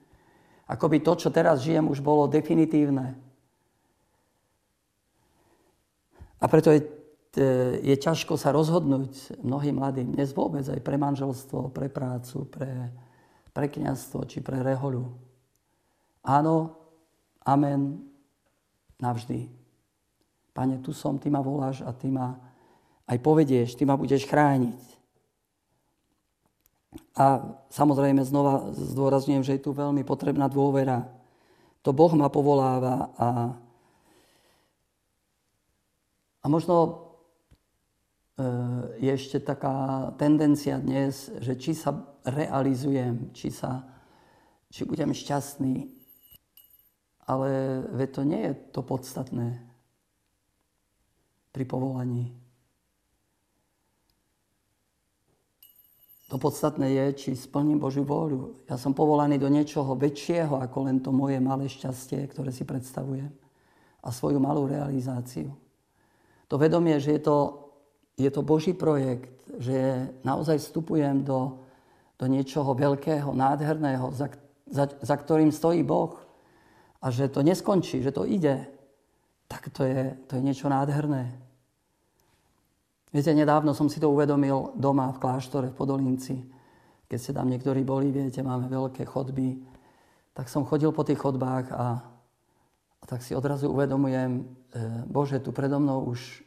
Ako 0.71 0.88
by 0.88 1.04
to, 1.04 1.19
čo 1.19 1.30
teraz 1.34 1.67
žijem, 1.67 1.91
už 1.91 1.99
bolo 1.99 2.32
definitívne. 2.32 3.19
A 6.39 6.45
preto 6.47 6.71
je, 6.71 6.88
je 7.81 7.95
ťažko 7.95 8.35
sa 8.35 8.51
rozhodnúť 8.51 9.39
mnohým 9.39 9.79
mladým, 9.79 10.11
dnes 10.11 10.35
vôbec 10.35 10.67
aj 10.67 10.83
pre 10.83 10.99
manželstvo, 10.99 11.71
pre 11.71 11.87
prácu, 11.87 12.43
pre, 12.51 12.91
pre 13.55 13.71
kniazstvo 13.71 14.27
či 14.27 14.43
pre 14.43 14.59
rehoľu. 14.59 15.07
Áno, 16.27 16.75
amen, 17.47 18.03
navždy. 18.99 19.47
Pane, 20.51 20.83
tu 20.83 20.91
som, 20.91 21.15
Ty 21.15 21.31
ma 21.31 21.39
voláš 21.39 21.81
a 21.81 21.95
Ty 21.95 22.11
ma 22.11 22.27
aj 23.11 23.17
povedieš, 23.19 23.75
ty 23.75 23.83
ma 23.83 23.99
budeš 23.99 24.23
chrániť. 24.23 24.79
A 27.15 27.43
samozrejme 27.71 28.23
znova 28.23 28.71
zdôrazňujem, 28.71 29.43
že 29.43 29.59
je 29.59 29.63
tu 29.67 29.75
veľmi 29.75 30.03
potrebná 30.07 30.47
dôvera. 30.47 31.07
To 31.83 31.91
Boh 31.91 32.11
ma 32.15 32.31
povoláva 32.31 33.11
a, 33.19 33.29
a 36.39 36.45
možno 36.47 36.75
e, 36.75 36.91
je 38.99 39.12
ešte 39.12 39.39
taká 39.39 40.10
tendencia 40.15 40.77
dnes, 40.77 41.32
že 41.41 41.58
či 41.58 41.73
sa 41.73 42.15
realizujem, 42.23 43.34
či, 43.34 43.49
sa, 43.49 43.88
či 44.69 44.86
budem 44.86 45.15
šťastný, 45.15 45.89
ale 47.25 47.49
ve 47.95 48.08
to 48.08 48.21
nie 48.21 48.51
je 48.51 48.54
to 48.75 48.82
podstatné 48.84 49.62
pri 51.51 51.63
povolaní. 51.67 52.32
To 56.32 56.39
podstatné 56.39 56.95
je, 56.95 57.06
či 57.12 57.30
splním 57.36 57.75
Božiu 57.75 58.08
vôľu. 58.08 58.63
Ja 58.63 58.80
som 58.80 58.95
povolaný 58.95 59.36
do 59.36 59.51
niečoho 59.51 59.99
väčšieho, 59.99 60.63
ako 60.63 60.88
len 60.88 61.04
to 61.04 61.12
moje 61.12 61.43
malé 61.43 61.67
šťastie, 61.67 62.23
ktoré 62.32 62.56
si 62.56 62.63
predstavujem. 62.63 63.27
A 63.99 64.08
svoju 64.15 64.39
malú 64.39 64.63
realizáciu. 64.63 65.51
To 66.47 66.56
vedomie, 66.56 66.95
že 67.04 67.19
je 67.19 67.21
to, 67.27 67.38
je 68.17 68.30
to 68.32 68.41
Boží 68.41 68.74
projekt, 68.74 69.32
že 69.58 70.08
naozaj 70.24 70.60
vstupujem 70.60 71.24
do, 71.24 71.60
do 72.19 72.26
niečoho 72.28 72.71
veľkého, 72.76 73.34
nádherného, 73.34 74.12
za, 74.13 74.30
za, 74.67 74.86
za 74.88 75.15
ktorým 75.15 75.52
stojí 75.52 75.84
Boh 75.84 76.19
a 77.02 77.10
že 77.10 77.28
to 77.28 77.41
neskončí, 77.41 78.04
že 78.04 78.13
to 78.13 78.24
ide, 78.30 78.67
tak 79.50 79.67
to 79.74 79.84
je, 79.84 80.15
to 80.30 80.38
je 80.38 80.41
niečo 80.41 80.69
nádherné. 80.69 81.34
Viete, 83.12 83.36
nedávno 83.36 83.76
som 83.76 83.91
si 83.91 84.00
to 84.00 84.08
uvedomil 84.08 84.71
doma 84.80 85.12
v 85.12 85.19
kláštore 85.19 85.67
v 85.67 85.78
Podolinci. 85.78 86.39
Keď 87.12 87.19
ste 87.19 87.36
tam 87.36 87.52
niektorí 87.52 87.84
boli, 87.84 88.08
viete, 88.08 88.39
máme 88.39 88.71
veľké 88.71 89.04
chodby. 89.04 89.60
Tak 90.32 90.47
som 90.47 90.63
chodil 90.63 90.95
po 90.95 91.04
tých 91.04 91.19
chodbách 91.19 91.76
a, 91.76 92.00
a 93.02 93.04
tak 93.04 93.19
si 93.19 93.36
odrazu 93.36 93.67
uvedomujem, 93.67 94.32
e, 94.39 94.43
Bože, 95.12 95.43
tu 95.43 95.52
predo 95.52 95.84
mnou 95.84 96.08
už 96.08 96.39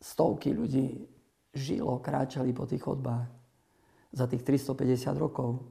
stovky 0.00 0.56
ľudí 0.56 1.06
žilo, 1.52 2.00
kráčali 2.00 2.56
po 2.56 2.64
tých 2.64 2.82
chodbách 2.82 3.28
za 4.10 4.26
tých 4.26 4.42
350 4.42 5.14
rokov. 5.14 5.62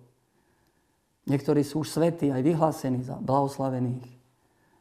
Niektorí 1.28 1.62
sú 1.62 1.84
už 1.84 1.92
svätí, 1.92 2.32
aj 2.32 2.42
vyhlásení 2.42 3.04
za 3.04 3.20
blahoslavených. 3.20 4.08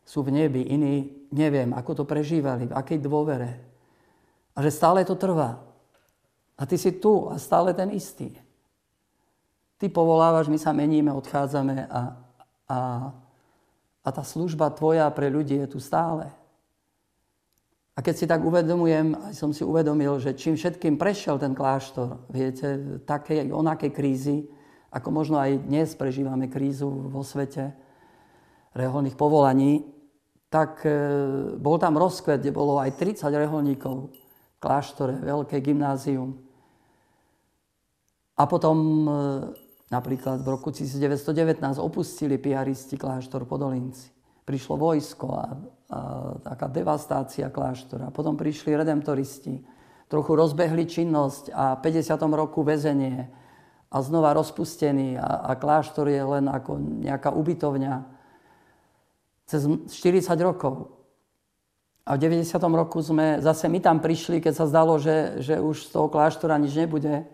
Sú 0.06 0.24
v 0.24 0.32
nebi, 0.32 0.64
iní 0.64 1.26
neviem, 1.34 1.74
ako 1.74 2.02
to 2.02 2.04
prežívali, 2.08 2.70
v 2.70 2.76
akej 2.76 2.98
dôvere, 3.02 3.60
a 4.56 4.64
že 4.64 4.74
stále 4.74 5.04
to 5.04 5.14
trvá. 5.14 5.60
A 6.58 6.66
ty 6.66 6.74
si 6.74 6.90
tu 6.90 7.30
a 7.30 7.38
stále 7.38 7.70
ten 7.70 7.94
istý. 7.94 8.34
Ty 9.78 9.86
povolávaš, 9.86 10.50
my 10.50 10.58
sa 10.58 10.74
meníme, 10.74 11.14
odchádzame 11.14 11.86
a, 11.86 12.18
a, 12.66 12.78
a 14.02 14.08
tá 14.10 14.22
služba 14.26 14.74
tvoja 14.74 15.06
pre 15.14 15.30
ľudí 15.30 15.54
je 15.62 15.68
tu 15.70 15.78
stále. 15.78 16.26
A 17.98 18.02
keď 18.02 18.14
si 18.14 18.30
tak 18.30 18.46
uvedomujem, 18.46 19.18
aj 19.26 19.34
som 19.34 19.50
si 19.50 19.66
uvedomil, 19.66 20.22
že 20.22 20.38
čím 20.38 20.54
všetkým 20.54 20.94
prešiel 21.02 21.34
ten 21.42 21.50
kláštor, 21.50 22.30
viete, 22.30 23.02
také 23.02 23.42
onaké 23.50 23.90
krízy, 23.90 24.46
ako 24.94 25.10
možno 25.10 25.42
aj 25.42 25.66
dnes 25.66 25.98
prežívame 25.98 26.46
krízu 26.46 26.86
vo 26.86 27.26
svete 27.26 27.74
reholných 28.78 29.18
povolaní, 29.18 29.82
tak 30.46 30.86
e, 30.86 30.94
bol 31.58 31.74
tam 31.82 31.98
rozkvet, 31.98 32.38
kde 32.38 32.54
bolo 32.54 32.78
aj 32.78 32.94
30 32.94 33.34
reholníkov 33.34 34.14
kláštore, 34.62 35.18
veľké 35.18 35.58
gymnázium. 35.58 36.38
A 38.38 38.46
potom 38.46 38.78
e, 38.78 39.10
napríklad 39.90 40.46
v 40.46 40.54
roku 40.54 40.70
1919 40.70 41.58
opustili 41.82 42.38
piaristi 42.38 42.94
kláštor 42.94 43.42
Podolinci. 43.42 44.14
Prišlo 44.46 44.78
vojsko 44.78 45.26
a 45.34 45.44
taká 46.44 46.68
devastácia 46.68 47.48
kláštora. 47.48 48.12
Potom 48.12 48.36
prišli 48.36 48.76
redemptoristi, 48.76 49.64
trochu 50.08 50.32
rozbehli 50.36 50.84
činnosť 50.84 51.52
a 51.52 51.80
v 51.80 52.04
50. 52.04 52.12
roku 52.36 52.60
väzenie 52.60 53.28
a 53.88 53.96
znova 54.04 54.36
rozpustený 54.36 55.16
a, 55.16 55.48
a 55.48 55.56
kláštor 55.56 56.12
je 56.12 56.20
len 56.20 56.44
ako 56.44 56.76
nejaká 56.76 57.32
ubytovňa 57.32 58.04
cez 59.48 59.64
40 59.64 60.28
rokov. 60.44 60.92
A 62.04 62.16
v 62.16 62.24
90. 62.24 62.52
roku 62.72 63.00
sme 63.00 63.40
zase 63.40 63.68
my 63.68 63.80
tam 63.80 64.00
prišli, 64.00 64.40
keď 64.40 64.52
sa 64.56 64.68
zdalo, 64.68 64.96
že, 65.00 65.40
že 65.40 65.60
už 65.60 65.88
z 65.88 65.90
toho 65.92 66.08
kláštora 66.08 66.60
nič 66.60 66.76
nebude. 66.76 67.24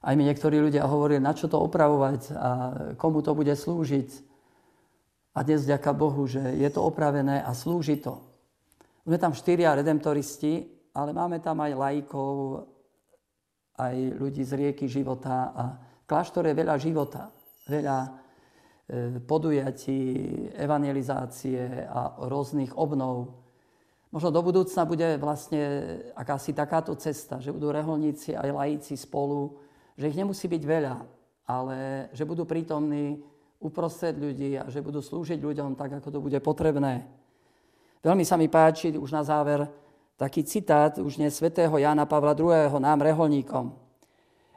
Aj 0.00 0.12
mi 0.16 0.24
niektorí 0.24 0.60
ľudia 0.60 0.84
hovorili, 0.84 1.20
na 1.20 1.32
čo 1.32 1.48
to 1.48 1.60
opravovať 1.60 2.20
a 2.36 2.48
komu 2.96 3.24
to 3.24 3.32
bude 3.36 3.52
slúžiť. 3.52 4.35
A 5.36 5.44
dnes 5.44 5.68
vďaka 5.68 5.92
Bohu, 5.92 6.24
že 6.24 6.40
je 6.40 6.70
to 6.72 6.80
opravené 6.80 7.44
a 7.44 7.52
slúži 7.52 8.00
to. 8.00 8.24
Sme 9.04 9.20
tam 9.20 9.36
štyria 9.36 9.76
redemptoristi, 9.76 10.64
ale 10.96 11.12
máme 11.12 11.44
tam 11.44 11.60
aj 11.60 11.76
lajkov, 11.76 12.64
aj 13.76 13.96
ľudí 14.16 14.40
z 14.40 14.52
rieky 14.56 14.88
života. 14.88 15.52
A 15.52 15.62
v 15.76 16.04
kláštore 16.08 16.56
veľa 16.56 16.80
života, 16.80 17.28
veľa 17.68 17.98
e, 18.00 18.10
podujatí, 19.28 20.00
evangelizácie 20.56 21.84
a 21.84 22.16
rôznych 22.32 22.72
obnov. 22.72 23.36
Možno 24.08 24.32
do 24.32 24.40
budúcna 24.40 24.88
bude 24.88 25.20
vlastne 25.20 25.60
akási 26.16 26.56
takáto 26.56 26.96
cesta, 26.96 27.44
že 27.44 27.52
budú 27.52 27.68
reholníci 27.76 28.32
aj 28.32 28.56
laici 28.56 28.96
spolu, 28.96 29.60
že 30.00 30.08
ich 30.08 30.16
nemusí 30.16 30.48
byť 30.48 30.62
veľa, 30.64 30.96
ale 31.44 32.08
že 32.16 32.24
budú 32.24 32.48
prítomní 32.48 33.20
uprostred 33.60 34.16
ľudí 34.16 34.56
a 34.60 34.68
že 34.68 34.84
budú 34.84 35.00
slúžiť 35.00 35.40
ľuďom 35.40 35.74
tak, 35.74 36.00
ako 36.00 36.08
to 36.12 36.18
bude 36.20 36.38
potrebné. 36.44 37.06
Veľmi 38.04 38.22
sa 38.22 38.36
mi 38.38 38.46
páči 38.46 38.94
už 38.94 39.10
na 39.10 39.24
záver 39.26 39.66
taký 40.16 40.44
citát 40.44 40.96
už 40.96 41.20
dnes 41.20 41.36
svätého 41.36 41.72
Jána 41.76 42.08
Pavla 42.08 42.32
II. 42.32 42.80
nám 42.80 43.04
reholníkom. 43.04 43.76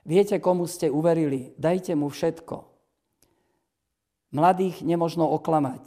Viete, 0.07 0.39
komu 0.39 0.65
ste 0.65 0.87
uverili, 0.87 1.51
dajte 1.59 1.93
mu 1.93 2.07
všetko. 2.07 2.63
Mladých 4.31 4.85
nemožno 4.85 5.27
oklamať. 5.35 5.83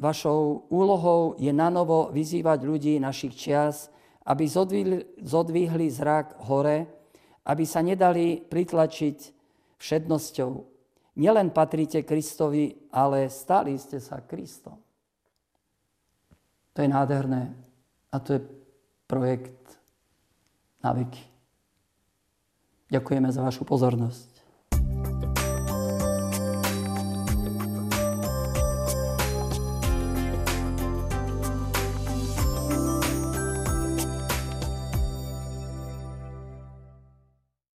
Vašou 0.00 0.72
úlohou 0.72 1.36
je 1.36 1.52
nanovo 1.52 2.08
vyzývať 2.08 2.64
ľudí 2.64 2.96
našich 2.96 3.36
čias, 3.36 3.92
aby 4.24 4.48
zodvihli, 4.48 5.20
zodvihli 5.20 5.92
zrak 5.92 6.40
hore, 6.48 6.88
aby 7.44 7.64
sa 7.68 7.84
nedali 7.84 8.40
pritlačiť 8.40 9.18
všednosťou. 9.76 10.69
Nielen 11.20 11.52
patríte 11.52 12.00
Kristovi, 12.00 12.72
ale 12.96 13.28
stali 13.28 13.76
ste 13.76 14.00
sa 14.00 14.24
Kristom. 14.24 14.80
To 16.72 16.78
je 16.80 16.88
nádherné. 16.88 17.52
A 18.10 18.16
to 18.24 18.40
je 18.40 18.40
projekt 19.04 19.76
na 20.80 20.96
veky. 20.96 21.20
Ďakujeme 22.90 23.28
za 23.28 23.44
vašu 23.44 23.68
pozornosť. 23.68 24.29